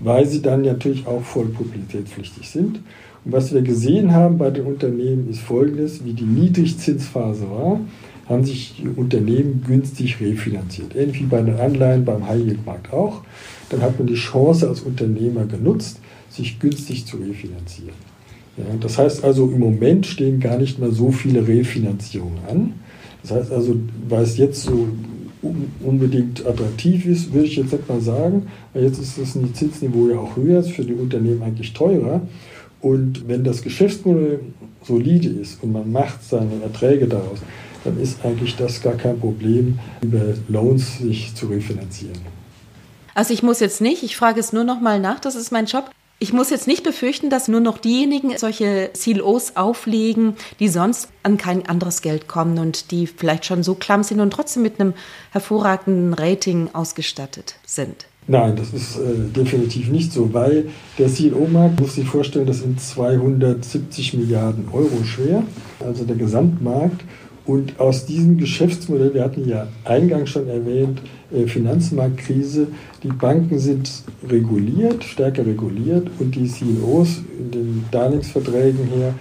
weil 0.00 0.26
sie 0.26 0.42
dann 0.42 0.62
natürlich 0.62 1.06
auch 1.06 1.22
voll 1.22 1.46
publizitätspflichtig 1.46 2.50
sind. 2.50 2.80
Und 3.24 3.32
was 3.32 3.54
wir 3.54 3.62
gesehen 3.62 4.12
haben 4.12 4.36
bei 4.36 4.50
den 4.50 4.66
Unternehmen 4.66 5.30
ist 5.30 5.38
folgendes, 5.38 6.04
wie 6.04 6.12
die 6.12 6.24
Niedrigzinsphase 6.24 7.48
war, 7.48 7.80
haben 8.28 8.44
sich 8.44 8.74
die 8.78 8.88
Unternehmen 8.88 9.62
günstig 9.64 10.20
refinanziert. 10.20 10.96
Ähnlich 10.96 11.20
wie 11.20 11.26
bei 11.26 11.40
den 11.40 11.60
Anleihen 11.60 12.04
beim 12.04 12.26
High-Yield-Markt 12.26 12.92
auch. 12.92 13.22
Dann 13.70 13.80
hat 13.80 13.96
man 13.98 14.08
die 14.08 14.14
Chance 14.14 14.68
als 14.68 14.80
Unternehmer 14.80 15.46
genutzt, 15.46 16.00
sich 16.30 16.58
günstig 16.58 17.06
zu 17.06 17.18
refinanzieren. 17.18 18.13
Ja, 18.56 18.64
das 18.80 18.98
heißt 18.98 19.24
also, 19.24 19.46
im 19.46 19.58
Moment 19.58 20.06
stehen 20.06 20.40
gar 20.40 20.58
nicht 20.58 20.78
mehr 20.78 20.92
so 20.92 21.10
viele 21.10 21.46
Refinanzierungen 21.46 22.38
an. 22.48 22.72
Das 23.22 23.32
heißt 23.32 23.52
also, 23.52 23.76
weil 24.08 24.22
es 24.22 24.36
jetzt 24.36 24.62
so 24.62 24.88
unbedingt 25.82 26.46
attraktiv 26.46 27.06
ist, 27.06 27.32
würde 27.32 27.46
ich 27.46 27.56
jetzt 27.56 27.72
nicht 27.72 27.88
mal 27.88 28.00
sagen, 28.00 28.46
weil 28.72 28.84
jetzt 28.84 28.98
ist 28.98 29.18
das 29.18 29.36
Zinsniveau 29.52 30.08
ja 30.08 30.18
auch 30.18 30.36
höher, 30.36 30.60
ist 30.60 30.70
für 30.70 30.84
die 30.84 30.94
Unternehmen 30.94 31.42
eigentlich 31.42 31.72
teurer. 31.72 32.22
Und 32.80 33.28
wenn 33.28 33.44
das 33.44 33.62
Geschäftsmodell 33.62 34.40
solide 34.82 35.28
ist 35.28 35.62
und 35.62 35.72
man 35.72 35.90
macht 35.90 36.22
seine 36.22 36.62
Erträge 36.62 37.06
daraus, 37.06 37.38
dann 37.82 38.00
ist 38.00 38.24
eigentlich 38.24 38.56
das 38.56 38.82
gar 38.82 38.94
kein 38.94 39.18
Problem, 39.18 39.78
über 40.02 40.20
Loans 40.48 40.98
sich 40.98 41.34
zu 41.34 41.46
refinanzieren. 41.46 42.18
Also 43.14 43.32
ich 43.32 43.42
muss 43.42 43.60
jetzt 43.60 43.80
nicht, 43.80 44.02
ich 44.02 44.16
frage 44.16 44.40
es 44.40 44.52
nur 44.52 44.64
noch 44.64 44.80
mal 44.80 44.98
nach, 45.00 45.20
das 45.20 45.34
ist 45.34 45.52
mein 45.52 45.66
Job. 45.66 45.90
Ich 46.20 46.32
muss 46.32 46.50
jetzt 46.50 46.66
nicht 46.66 46.84
befürchten, 46.84 47.28
dass 47.28 47.48
nur 47.48 47.60
noch 47.60 47.78
diejenigen 47.78 48.36
solche 48.38 48.90
CLOs 48.94 49.56
auflegen, 49.56 50.36
die 50.60 50.68
sonst 50.68 51.08
an 51.22 51.36
kein 51.36 51.66
anderes 51.66 52.02
Geld 52.02 52.28
kommen 52.28 52.58
und 52.58 52.92
die 52.92 53.06
vielleicht 53.06 53.44
schon 53.44 53.62
so 53.62 53.74
klamm 53.74 54.02
sind 54.04 54.20
und 54.20 54.32
trotzdem 54.32 54.62
mit 54.62 54.80
einem 54.80 54.94
hervorragenden 55.32 56.14
Rating 56.14 56.70
ausgestattet 56.72 57.56
sind. 57.66 58.06
Nein, 58.26 58.56
das 58.56 58.72
ist 58.72 58.96
äh, 58.96 59.28
definitiv 59.36 59.90
nicht 59.90 60.10
so, 60.12 60.32
weil 60.32 60.70
der 60.96 61.10
CLO-Markt, 61.10 61.78
muss 61.78 61.96
sich 61.96 62.08
vorstellen, 62.08 62.46
das 62.46 62.60
sind 62.60 62.80
270 62.80 64.14
Milliarden 64.14 64.68
Euro 64.72 65.04
schwer, 65.04 65.42
also 65.80 66.04
der 66.04 66.16
Gesamtmarkt. 66.16 67.02
Und 67.46 67.78
aus 67.78 68.06
diesem 68.06 68.38
Geschäftsmodell, 68.38 69.12
wir 69.12 69.22
hatten 69.22 69.46
ja 69.46 69.66
eingangs 69.84 70.30
schon 70.30 70.48
erwähnt, 70.48 71.02
äh, 71.30 71.46
Finanzmarktkrise, 71.46 72.68
die 73.02 73.08
Banken 73.08 73.58
sind 73.58 73.90
reguliert, 74.28 75.04
stärker 75.04 75.44
reguliert 75.44 76.08
und 76.18 76.34
die 76.34 76.48
CEOs 76.48 77.22
in 77.38 77.50
den 77.50 77.84
Darlehensverträgen 77.90 78.86
her 78.86 79.14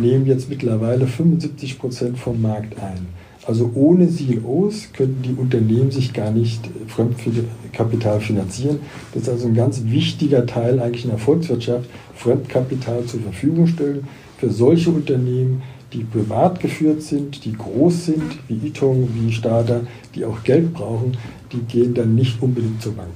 nehmen 0.00 0.26
jetzt 0.26 0.48
mittlerweile 0.48 1.06
75 1.06 1.78
Prozent 1.78 2.18
vom 2.18 2.40
Markt 2.40 2.78
ein. 2.80 3.06
Also 3.46 3.70
ohne 3.74 4.08
CEOs 4.08 4.92
könnten 4.92 5.22
die 5.22 5.34
Unternehmen 5.34 5.90
sich 5.90 6.12
gar 6.12 6.30
nicht 6.30 6.60
Fremdkapital 6.86 8.20
finanzieren. 8.20 8.78
Das 9.12 9.24
ist 9.24 9.28
also 9.28 9.48
ein 9.48 9.54
ganz 9.54 9.82
wichtiger 9.84 10.46
Teil 10.46 10.80
eigentlich 10.80 11.04
in 11.04 11.10
der 11.10 11.18
Volkswirtschaft, 11.18 11.88
Fremdkapital 12.14 13.04
zur 13.04 13.20
Verfügung 13.20 13.66
stellen 13.66 14.08
für 14.38 14.50
solche 14.50 14.90
Unternehmen, 14.90 15.62
die 15.94 16.04
privat 16.04 16.60
geführt 16.60 17.02
sind, 17.02 17.44
die 17.44 17.52
groß 17.52 18.06
sind, 18.06 18.38
wie 18.48 18.66
Itong, 18.66 19.08
wie 19.14 19.32
Stadler, 19.32 19.82
die 20.14 20.24
auch 20.24 20.42
Geld 20.42 20.74
brauchen, 20.74 21.16
die 21.52 21.60
gehen 21.60 21.94
dann 21.94 22.14
nicht 22.14 22.42
unbedingt 22.42 22.82
zur 22.82 22.94
Bank. 22.94 23.12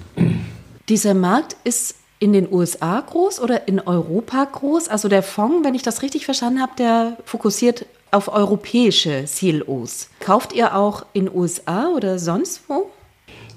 Dieser 0.88 1.14
Markt 1.14 1.56
ist 1.64 1.96
in 2.20 2.32
den 2.32 2.50
USA 2.52 3.00
groß 3.00 3.40
oder 3.40 3.68
in 3.68 3.80
Europa 3.80 4.44
groß? 4.44 4.88
Also 4.88 5.08
der 5.08 5.22
Fonds, 5.22 5.64
wenn 5.64 5.74
ich 5.74 5.82
das 5.82 6.02
richtig 6.02 6.24
verstanden 6.24 6.60
habe, 6.60 6.72
der 6.78 7.16
fokussiert 7.24 7.86
auf 8.10 8.28
europäische 8.28 9.24
CLOs. 9.26 10.08
Kauft 10.20 10.52
ihr 10.54 10.74
auch 10.74 11.04
in 11.12 11.30
USA 11.32 11.88
oder 11.88 12.18
sonst 12.18 12.62
wo? 12.68 12.90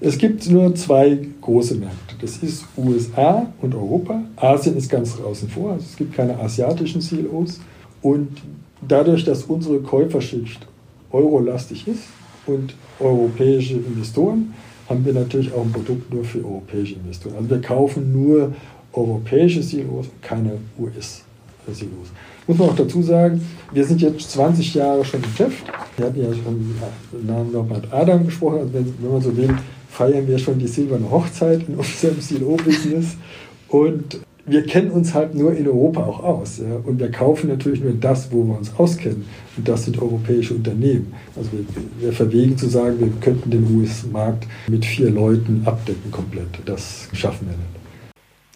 Es 0.04 0.18
gibt 0.18 0.50
nur 0.50 0.74
zwei 0.76 1.18
große 1.42 1.76
Märkte. 1.76 2.16
Das 2.20 2.38
ist 2.38 2.66
USA 2.76 3.46
und 3.62 3.76
Europa. 3.76 4.24
Asien 4.36 4.76
ist 4.76 4.90
ganz 4.90 5.20
außen 5.20 5.48
vor. 5.48 5.74
Also 5.74 5.86
es 5.90 5.96
gibt 5.96 6.16
keine 6.16 6.40
asiatischen 6.40 7.02
CLOs. 7.02 7.60
Und 8.02 8.30
dadurch, 8.88 9.24
dass 9.24 9.44
unsere 9.44 9.80
Käuferschicht 9.80 10.68
eurolastig 11.12 11.88
ist 11.88 12.04
und 12.46 12.74
europäische 13.00 13.74
Investoren, 13.76 14.54
haben 14.90 15.06
wir 15.06 15.14
natürlich 15.14 15.54
auch 15.54 15.64
ein 15.64 15.72
Produkt 15.72 16.14
nur 16.14 16.24
für 16.24 16.44
europäische 16.44 16.96
Investoren. 16.96 17.36
Also 17.36 17.50
wir 17.50 17.62
kaufen 17.62 18.12
nur 18.12 18.54
europäische 18.94 19.62
CLOs 19.62 20.08
und 20.08 20.22
keine 20.22 20.58
US-CLOs. 20.78 22.10
Muss 22.48 22.58
man 22.58 22.70
auch 22.70 22.76
dazu 22.76 23.02
sagen, 23.02 23.42
wir 23.72 23.86
sind 23.86 24.02
jetzt 24.02 24.32
20 24.32 24.74
Jahre 24.74 25.06
schon 25.06 25.22
im 25.24 25.30
Geschäft. 25.30 25.64
Wir 25.96 26.08
hatten 26.08 26.22
ja 26.22 26.34
schon 26.34 26.76
den 27.14 27.26
Namen 27.26 27.52
Norbert 27.52 27.92
Adam 27.94 28.26
gesprochen. 28.26 28.60
Also 28.60 28.74
wenn, 28.74 28.94
wenn 29.00 29.12
man 29.12 29.22
so 29.22 29.36
will, 29.38 29.56
feiern 29.90 30.28
wir 30.28 30.38
schon 30.38 30.60
die 30.60 30.68
silberne 30.68 31.10
Hochzeit 31.10 31.68
in 31.68 31.76
unserem 31.76 32.20
CLO-Business. 32.20 33.16
Und 33.70 34.20
wir 34.52 34.66
kennen 34.66 34.92
uns 34.92 35.14
halt 35.14 35.34
nur 35.34 35.56
in 35.56 35.68
Europa 35.68 36.04
auch 36.04 36.24
aus. 36.24 36.60
Ja? 36.60 36.76
Und 36.84 37.00
wir 37.00 37.12
kaufen 37.12 37.50
natürlich 37.50 37.82
nur 37.82 37.94
das, 37.94 38.32
wo 38.32 38.44
wir 38.44 38.58
uns 38.58 38.74
auskennen. 38.78 39.26
Und 39.58 39.68
das 39.68 39.86
sind 39.86 40.02
europäische 40.02 40.54
Unternehmen. 40.54 41.14
Also 41.36 41.52
wir, 41.52 41.66
wir 42.00 42.14
verwegen 42.14 42.58
zu 42.58 42.68
sagen, 42.68 43.00
wir 43.00 43.12
könnten 43.22 43.50
den 43.50 43.76
US-Markt 43.76 44.46
mit 44.68 44.86
vier 44.86 45.10
Leuten 45.10 45.64
abdecken 45.66 46.12
komplett. 46.12 46.48
Das 46.66 47.08
schaffen 47.14 47.48
wir 47.48 47.58
nicht. 47.58 47.82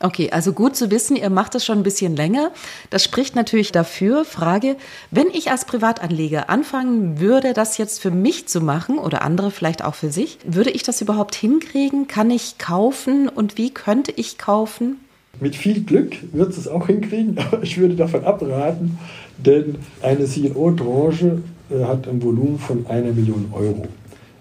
Okay, 0.02 0.30
also 0.30 0.52
gut 0.52 0.76
zu 0.76 0.92
wissen, 0.92 1.16
ihr 1.16 1.30
macht 1.30 1.56
das 1.56 1.64
schon 1.64 1.78
ein 1.78 1.84
bisschen 1.84 2.18
länger. 2.18 2.52
Das 2.90 3.04
spricht 3.04 3.36
natürlich 3.36 3.72
dafür. 3.72 4.26
Frage, 4.26 4.76
wenn 5.10 5.28
ich 5.28 5.52
als 5.52 5.64
Privatanleger 5.64 6.50
anfangen 6.50 7.22
würde, 7.22 7.54
das 7.54 7.78
jetzt 7.78 8.02
für 8.02 8.12
mich 8.12 8.48
zu 8.48 8.60
machen 8.60 9.00
oder 9.00 9.22
andere 9.22 9.52
vielleicht 9.52 9.86
auch 9.86 9.96
für 9.96 10.12
sich, 10.12 10.38
würde 10.46 10.70
ich 10.70 10.84
das 10.84 11.00
überhaupt 11.00 11.34
hinkriegen? 11.34 12.08
Kann 12.08 12.30
ich 12.30 12.58
kaufen 12.58 13.30
und 13.30 13.58
wie 13.58 13.74
könnte 13.74 14.12
ich 14.12 14.38
kaufen? 14.38 14.98
Mit 15.40 15.56
viel 15.56 15.84
Glück 15.84 16.16
wird 16.34 16.58
es 16.58 16.68
auch 16.68 16.88
hinkriegen, 16.88 17.38
aber 17.52 17.64
ich 17.64 17.78
würde 17.78 17.96
davon 17.96 18.24
abraten, 18.24 18.98
denn 19.38 19.76
eine 20.02 20.26
CNO-Tranche 20.26 21.42
äh, 21.70 21.84
hat 21.84 22.08
ein 22.08 22.22
Volumen 22.22 22.60
von 22.60 22.86
einer 22.88 23.12
Million 23.12 23.46
Euro. 23.52 23.88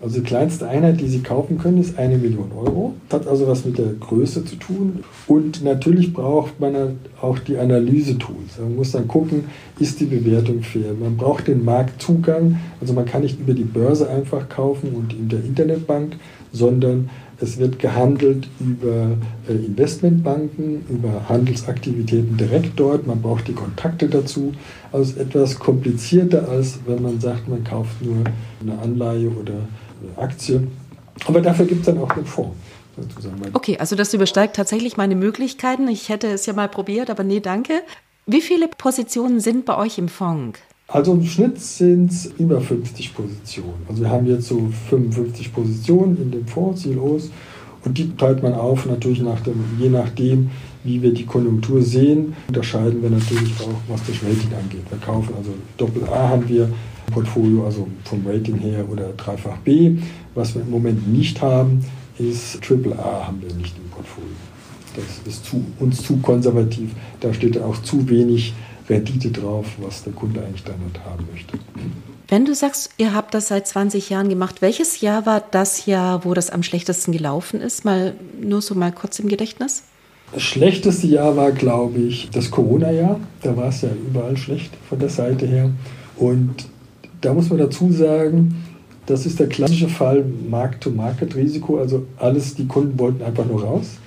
Also 0.04 0.20
die 0.20 0.26
kleinste 0.26 0.68
Einheit, 0.68 1.00
die 1.00 1.08
Sie 1.08 1.20
kaufen 1.20 1.56
können, 1.56 1.78
ist 1.78 1.98
eine 1.98 2.18
Million 2.18 2.52
Euro. 2.52 2.92
Hat 3.10 3.26
also 3.26 3.46
was 3.48 3.64
mit 3.64 3.78
der 3.78 3.94
Größe 3.98 4.44
zu 4.44 4.56
tun. 4.56 5.02
Und 5.26 5.64
natürlich 5.64 6.12
braucht 6.12 6.60
man 6.60 6.98
auch 7.22 7.38
die 7.38 7.56
Analyse-Tools. 7.56 8.58
Man 8.60 8.76
muss 8.76 8.92
dann 8.92 9.08
gucken, 9.08 9.44
ist 9.78 10.00
die 10.00 10.04
Bewertung 10.04 10.60
fair. 10.62 10.92
Man 11.00 11.16
braucht 11.16 11.48
den 11.48 11.64
Marktzugang. 11.64 12.60
Also 12.82 12.92
man 12.92 13.06
kann 13.06 13.22
nicht 13.22 13.40
über 13.40 13.54
die 13.54 13.64
Börse 13.64 14.10
einfach 14.10 14.46
kaufen 14.50 14.90
und 14.94 15.14
in 15.14 15.30
der 15.30 15.42
Internetbank, 15.42 16.16
sondern 16.52 17.08
es 17.44 17.58
wird 17.58 17.78
gehandelt 17.78 18.48
über 18.58 19.16
äh, 19.48 19.52
Investmentbanken, 19.52 20.84
über 20.88 21.28
Handelsaktivitäten 21.28 22.36
direkt 22.36 22.72
dort. 22.80 23.06
Man 23.06 23.20
braucht 23.22 23.46
die 23.46 23.52
Kontakte 23.52 24.08
dazu. 24.08 24.52
Also 24.90 25.20
etwas 25.20 25.58
komplizierter, 25.58 26.48
als 26.48 26.78
wenn 26.86 27.02
man 27.02 27.20
sagt, 27.20 27.48
man 27.48 27.62
kauft 27.62 28.02
nur 28.02 28.24
eine 28.60 28.78
Anleihe 28.80 29.28
oder 29.28 29.52
eine 29.54 30.18
Aktie. 30.18 30.66
Aber 31.26 31.40
dafür 31.40 31.66
gibt 31.66 31.80
es 31.80 31.86
dann 31.86 31.98
auch 31.98 32.10
einen 32.10 32.26
Fonds. 32.26 32.56
Okay, 33.52 33.76
also 33.78 33.96
das 33.96 34.14
übersteigt 34.14 34.56
tatsächlich 34.56 34.96
meine 34.96 35.16
Möglichkeiten. 35.16 35.88
Ich 35.88 36.08
hätte 36.08 36.28
es 36.28 36.46
ja 36.46 36.52
mal 36.52 36.68
probiert, 36.68 37.10
aber 37.10 37.24
nee, 37.24 37.40
danke. 37.40 37.82
Wie 38.26 38.40
viele 38.40 38.68
Positionen 38.68 39.40
sind 39.40 39.64
bei 39.64 39.76
euch 39.76 39.98
im 39.98 40.08
Fonds? 40.08 40.60
Also 40.86 41.14
im 41.14 41.24
Schnitt 41.24 41.60
sind 41.60 42.10
es 42.10 42.26
über 42.38 42.60
50 42.60 43.14
Positionen. 43.14 43.86
Also 43.88 44.02
wir 44.02 44.10
haben 44.10 44.26
jetzt 44.26 44.48
so 44.48 44.68
55 44.90 45.52
Positionen 45.52 46.18
in 46.20 46.30
dem 46.30 46.46
Fonds, 46.46 46.82
CLOs, 46.82 47.30
und 47.84 47.98
die 47.98 48.16
teilt 48.16 48.42
man 48.42 48.54
auf, 48.54 48.86
natürlich 48.86 49.20
nach 49.20 49.40
dem, 49.40 49.62
je 49.78 49.90
nachdem, 49.90 50.50
wie 50.84 51.02
wir 51.02 51.12
die 51.12 51.26
Konjunktur 51.26 51.82
sehen, 51.82 52.34
unterscheiden 52.48 53.02
wir 53.02 53.10
natürlich 53.10 53.52
auch, 53.60 53.80
was 53.88 54.00
das 54.06 54.16
Rating 54.16 54.52
angeht. 54.58 54.84
Wir 54.88 54.98
kaufen 54.98 55.34
also 55.36 55.50
Doppel 55.76 56.04
A 56.08 56.30
haben 56.30 56.48
wir 56.48 56.64
im 56.64 57.12
Portfolio, 57.12 57.64
also 57.66 57.86
vom 58.04 58.26
Rating 58.26 58.58
her 58.58 58.84
oder 58.90 59.08
dreifach 59.16 59.58
B. 59.58 59.96
Was 60.34 60.54
wir 60.54 60.62
im 60.62 60.70
Moment 60.70 61.06
nicht 61.08 61.40
haben, 61.42 61.84
ist 62.18 62.62
Triple 62.62 62.98
A 62.98 63.26
haben 63.26 63.42
wir 63.42 63.54
nicht 63.54 63.76
im 63.76 63.90
Portfolio. 63.90 64.30
Das 64.96 65.32
ist 65.32 65.44
zu, 65.44 65.64
uns 65.80 66.02
zu 66.02 66.18
konservativ. 66.18 66.90
Da 67.20 67.34
steht 67.34 67.60
auch 67.60 67.82
zu 67.82 68.08
wenig 68.08 68.54
Rendite 68.88 69.30
drauf, 69.30 69.66
was 69.78 70.04
der 70.04 70.12
Kunde 70.12 70.40
eigentlich 70.40 70.64
nicht 70.64 71.04
haben 71.04 71.26
möchte. 71.32 71.58
Wenn 72.28 72.44
du 72.44 72.54
sagst, 72.54 72.90
ihr 72.96 73.14
habt 73.14 73.34
das 73.34 73.48
seit 73.48 73.66
20 73.66 74.10
Jahren 74.10 74.28
gemacht, 74.28 74.62
welches 74.62 75.00
Jahr 75.00 75.26
war 75.26 75.42
das 75.50 75.86
Jahr, 75.86 76.24
wo 76.24 76.34
das 76.34 76.50
am 76.50 76.62
schlechtesten 76.62 77.12
gelaufen 77.12 77.60
ist? 77.60 77.84
Mal 77.84 78.14
nur 78.40 78.62
so 78.62 78.74
mal 78.74 78.92
kurz 78.92 79.18
im 79.18 79.28
Gedächtnis. 79.28 79.84
Das 80.32 80.42
schlechteste 80.42 81.06
Jahr 81.06 81.36
war, 81.36 81.52
glaube 81.52 82.00
ich, 82.00 82.30
das 82.30 82.50
Corona-Jahr. 82.50 83.20
Da 83.42 83.56
war 83.56 83.68
es 83.68 83.82
ja 83.82 83.90
überall 83.90 84.36
schlecht 84.36 84.72
von 84.88 84.98
der 84.98 85.10
Seite 85.10 85.46
her. 85.46 85.70
Und 86.16 86.66
da 87.20 87.34
muss 87.34 87.50
man 87.50 87.58
dazu 87.58 87.92
sagen, 87.92 88.64
das 89.06 89.26
ist 89.26 89.38
der 89.38 89.48
klassische 89.48 89.88
Fall 89.88 90.24
Markt-to-Market-Risiko. 90.48 91.78
Also 91.78 92.06
alles, 92.16 92.54
die 92.54 92.66
Kunden 92.66 92.98
wollten 92.98 93.22
einfach 93.22 93.44
nur 93.44 93.62
raus. 93.62 93.98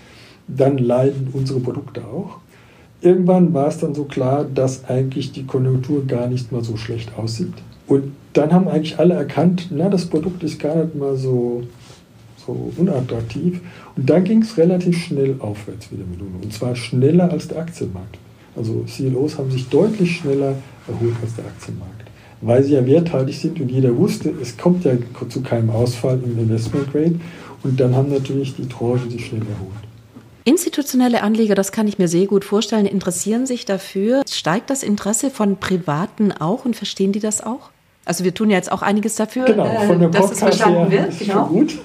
Dann 0.47 0.79
leiden 0.79 1.29
unsere 1.33 1.59
Produkte 1.59 2.01
auch 2.01 2.39
irgendwann 3.01 3.53
war 3.53 3.67
es 3.67 3.79
dann 3.79 3.93
so 3.93 4.05
klar, 4.05 4.45
dass 4.45 4.85
eigentlich 4.85 5.31
die 5.31 5.45
Konjunktur 5.45 6.05
gar 6.05 6.27
nicht 6.27 6.51
mal 6.51 6.63
so 6.63 6.77
schlecht 6.77 7.11
aussieht. 7.17 7.53
Und 7.87 8.13
dann 8.33 8.51
haben 8.51 8.67
eigentlich 8.67 8.99
alle 8.99 9.13
erkannt, 9.13 9.69
na, 9.71 9.89
das 9.89 10.05
Produkt 10.05 10.43
ist 10.43 10.59
gar 10.59 10.75
nicht 10.75 10.95
mal 10.95 11.15
so, 11.15 11.63
so 12.45 12.71
unattraktiv. 12.77 13.61
Und 13.95 14.09
dann 14.09 14.23
ging 14.23 14.41
es 14.41 14.57
relativ 14.57 14.97
schnell 14.97 15.35
aufwärts 15.39 15.91
wieder 15.91 16.03
mit 16.09 16.19
UNO. 16.19 16.43
Und 16.43 16.53
zwar 16.53 16.75
schneller 16.75 17.31
als 17.31 17.47
der 17.47 17.59
Aktienmarkt. 17.59 18.17
Also 18.55 18.83
CLOs 18.87 19.37
haben 19.37 19.51
sich 19.51 19.69
deutlich 19.69 20.17
schneller 20.17 20.55
erholt 20.87 21.15
als 21.21 21.35
der 21.35 21.45
Aktienmarkt. 21.45 21.93
Weil 22.41 22.63
sie 22.63 22.73
ja 22.73 22.85
werthaltig 22.85 23.37
sind 23.37 23.59
und 23.59 23.69
jeder 23.69 23.95
wusste, 23.95 24.31
es 24.41 24.57
kommt 24.57 24.85
ja 24.85 24.93
zu 25.29 25.41
keinem 25.41 25.69
Ausfall 25.69 26.19
im 26.23 26.37
Investment 26.37 26.91
Grade. 26.91 27.15
Und 27.63 27.79
dann 27.79 27.95
haben 27.95 28.09
natürlich 28.11 28.55
die 28.55 28.67
Tranchen 28.67 29.09
sich 29.09 29.25
schnell 29.25 29.41
erholt. 29.41 29.86
Institutionelle 30.47 31.23
Anleger, 31.23 31.55
das 31.55 31.73
kann 31.73 31.89
ich 31.89 31.99
mir 31.99 32.07
sehr 32.07 32.25
gut 32.25 32.45
vorstellen, 32.45 32.85
interessieren 32.85 33.45
sich 33.45 33.65
dafür. 33.65 34.21
Steigt 34.31 34.69
das 34.69 34.81
Interesse 34.81 35.29
von 35.29 35.57
Privaten 35.57 36.31
auch 36.31 36.63
und 36.63 36.73
verstehen 36.73 37.11
die 37.11 37.19
das 37.19 37.43
auch? 37.43 37.69
Also 38.05 38.23
wir 38.23 38.33
tun 38.33 38.49
ja 38.49 38.55
jetzt 38.55 38.71
auch 38.71 38.81
einiges 38.81 39.15
dafür, 39.15 39.43
genau, 39.43 39.65
von 39.85 39.99
der 39.99 40.07
dass 40.07 40.31
es 40.31 40.39
verstanden 40.39 40.89
her 40.89 41.09
wird. 41.09 41.19
Genau. 41.19 41.47
gut. 41.47 41.77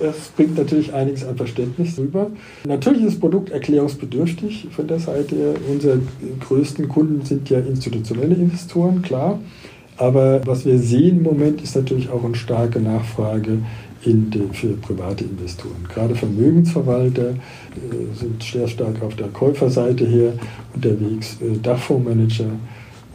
Das 0.00 0.28
bringt 0.36 0.56
natürlich 0.56 0.94
einiges 0.94 1.24
an 1.24 1.36
Verständnis 1.36 1.98
rüber. 1.98 2.30
Natürlich 2.64 3.02
ist 3.02 3.14
das 3.14 3.18
Produkt 3.20 3.50
erklärungsbedürftig 3.50 4.68
von 4.70 4.86
der 4.86 5.00
Seite. 5.00 5.56
Unsere 5.68 5.98
größten 6.46 6.86
Kunden 6.86 7.24
sind 7.24 7.50
ja 7.50 7.58
institutionelle 7.58 8.36
Investoren, 8.36 9.02
klar. 9.02 9.40
Aber 9.96 10.46
was 10.46 10.64
wir 10.64 10.78
sehen 10.78 11.18
im 11.18 11.22
Moment 11.22 11.62
ist 11.62 11.74
natürlich 11.74 12.10
auch 12.10 12.22
eine 12.22 12.34
starke 12.34 12.78
Nachfrage 12.78 13.58
in 14.06 14.30
den, 14.30 14.52
für 14.52 14.74
private 14.74 15.24
Investoren. 15.24 15.84
Gerade 15.92 16.14
Vermögensverwalter 16.14 17.30
äh, 17.30 17.34
sind 18.14 18.42
sehr 18.42 18.68
stark 18.68 19.02
auf 19.02 19.16
der 19.16 19.28
Käuferseite 19.28 20.06
her 20.06 20.32
unterwegs, 20.74 21.36
äh, 21.40 21.58
Dachfondsmanager. 21.58 22.50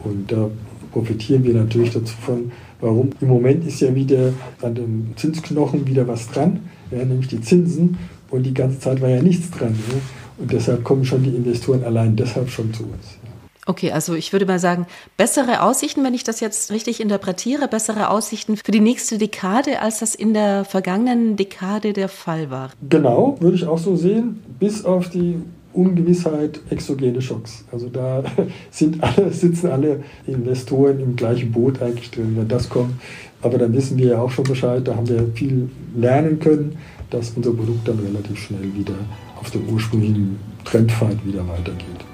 Und 0.04 0.30
da 0.30 0.50
profitieren 0.92 1.44
wir 1.44 1.54
natürlich 1.54 1.90
davon. 1.90 2.52
Warum? 2.80 3.10
Im 3.20 3.28
Moment 3.28 3.66
ist 3.66 3.80
ja 3.80 3.94
wieder 3.94 4.32
an 4.60 4.74
dem 4.74 5.12
Zinsknochen 5.16 5.86
wieder 5.86 6.06
was 6.06 6.28
dran, 6.28 6.60
ja, 6.90 7.04
nämlich 7.04 7.28
die 7.28 7.40
Zinsen. 7.40 7.96
Und 8.30 8.44
die 8.44 8.54
ganze 8.54 8.80
Zeit 8.80 9.00
war 9.00 9.08
ja 9.08 9.22
nichts 9.22 9.50
dran. 9.50 9.74
Ja. 9.90 9.98
Und 10.38 10.52
deshalb 10.52 10.84
kommen 10.84 11.04
schon 11.04 11.22
die 11.22 11.30
Investoren 11.30 11.84
allein 11.84 12.16
deshalb 12.16 12.50
schon 12.50 12.72
zu 12.74 12.82
uns. 12.82 13.21
Okay, 13.64 13.92
also 13.92 14.14
ich 14.14 14.32
würde 14.32 14.44
mal 14.44 14.58
sagen, 14.58 14.86
bessere 15.16 15.62
Aussichten, 15.62 16.02
wenn 16.02 16.14
ich 16.14 16.24
das 16.24 16.40
jetzt 16.40 16.72
richtig 16.72 17.00
interpretiere, 17.00 17.68
bessere 17.68 18.10
Aussichten 18.10 18.56
für 18.56 18.72
die 18.72 18.80
nächste 18.80 19.18
Dekade, 19.18 19.80
als 19.80 20.00
das 20.00 20.16
in 20.16 20.34
der 20.34 20.64
vergangenen 20.64 21.36
Dekade 21.36 21.92
der 21.92 22.08
Fall 22.08 22.50
war. 22.50 22.70
Genau, 22.88 23.36
würde 23.40 23.56
ich 23.56 23.66
auch 23.66 23.78
so 23.78 23.94
sehen, 23.94 24.42
bis 24.58 24.84
auf 24.84 25.10
die 25.10 25.36
Ungewissheit 25.74 26.60
exogene 26.70 27.22
Schocks. 27.22 27.64
Also 27.70 27.88
da 27.88 28.24
sind 28.70 29.02
alle, 29.02 29.32
sitzen 29.32 29.70
alle 29.70 30.02
Investoren 30.26 30.98
im 30.98 31.14
gleichen 31.14 31.52
Boot 31.52 31.80
eigentlich 31.80 32.10
drin, 32.10 32.34
wenn 32.36 32.48
das 32.48 32.68
kommt. 32.68 32.94
Aber 33.42 33.58
dann 33.58 33.72
wissen 33.72 33.96
wir 33.96 34.06
ja 34.08 34.18
auch 34.20 34.30
schon 34.30 34.44
Bescheid, 34.44 34.86
da 34.86 34.96
haben 34.96 35.08
wir 35.08 35.24
viel 35.34 35.70
lernen 35.96 36.40
können, 36.40 36.78
dass 37.10 37.30
unser 37.36 37.52
Produkt 37.52 37.86
dann 37.86 38.00
relativ 38.00 38.38
schnell 38.38 38.74
wieder 38.74 38.94
auf 39.40 39.50
dem 39.50 39.68
ursprünglichen 39.68 40.38
Trendpfad 40.64 41.24
wieder 41.24 41.46
weitergeht. 41.48 42.11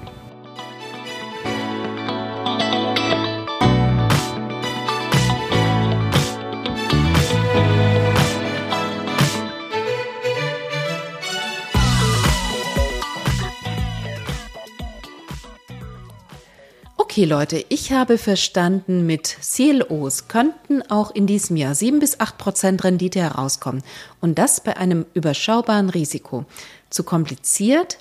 Okay, 17.19 17.27
Leute, 17.27 17.65
ich 17.67 17.91
habe 17.91 18.17
verstanden, 18.17 19.05
mit 19.05 19.39
CLOs 19.41 20.29
könnten 20.29 20.81
auch 20.83 21.13
in 21.13 21.27
diesem 21.27 21.57
Jahr 21.57 21.75
7 21.75 21.99
bis 21.99 22.21
8 22.21 22.37
Prozent 22.37 22.85
Rendite 22.85 23.19
herauskommen. 23.19 23.83
Und 24.21 24.39
das 24.39 24.61
bei 24.61 24.77
einem 24.77 25.05
überschaubaren 25.13 25.89
Risiko. 25.89 26.45
Zu 26.89 27.03
kompliziert? 27.03 27.97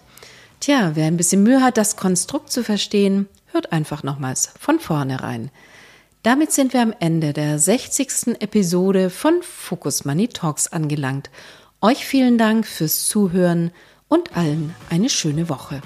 Tja, 0.60 0.92
wer 0.94 1.06
ein 1.06 1.16
bisschen 1.16 1.42
Mühe 1.42 1.62
hat, 1.62 1.78
das 1.78 1.96
Konstrukt 1.96 2.52
zu 2.52 2.62
verstehen, 2.62 3.26
hört 3.46 3.72
einfach 3.72 4.04
nochmals 4.04 4.52
von 4.56 4.78
vorne 4.78 5.20
rein. 5.20 5.50
Damit 6.22 6.52
sind 6.52 6.72
wir 6.72 6.82
am 6.82 6.94
Ende 7.00 7.32
der 7.32 7.58
60. 7.58 8.40
Episode 8.40 9.10
von 9.10 9.42
Focus 9.42 10.04
Money 10.04 10.28
Talks 10.28 10.68
angelangt. 10.68 11.28
Euch 11.80 12.06
vielen 12.06 12.38
Dank 12.38 12.68
fürs 12.68 13.08
Zuhören 13.08 13.72
und 14.06 14.36
allen 14.36 14.76
eine 14.90 15.08
schöne 15.08 15.48
Woche. 15.48 15.82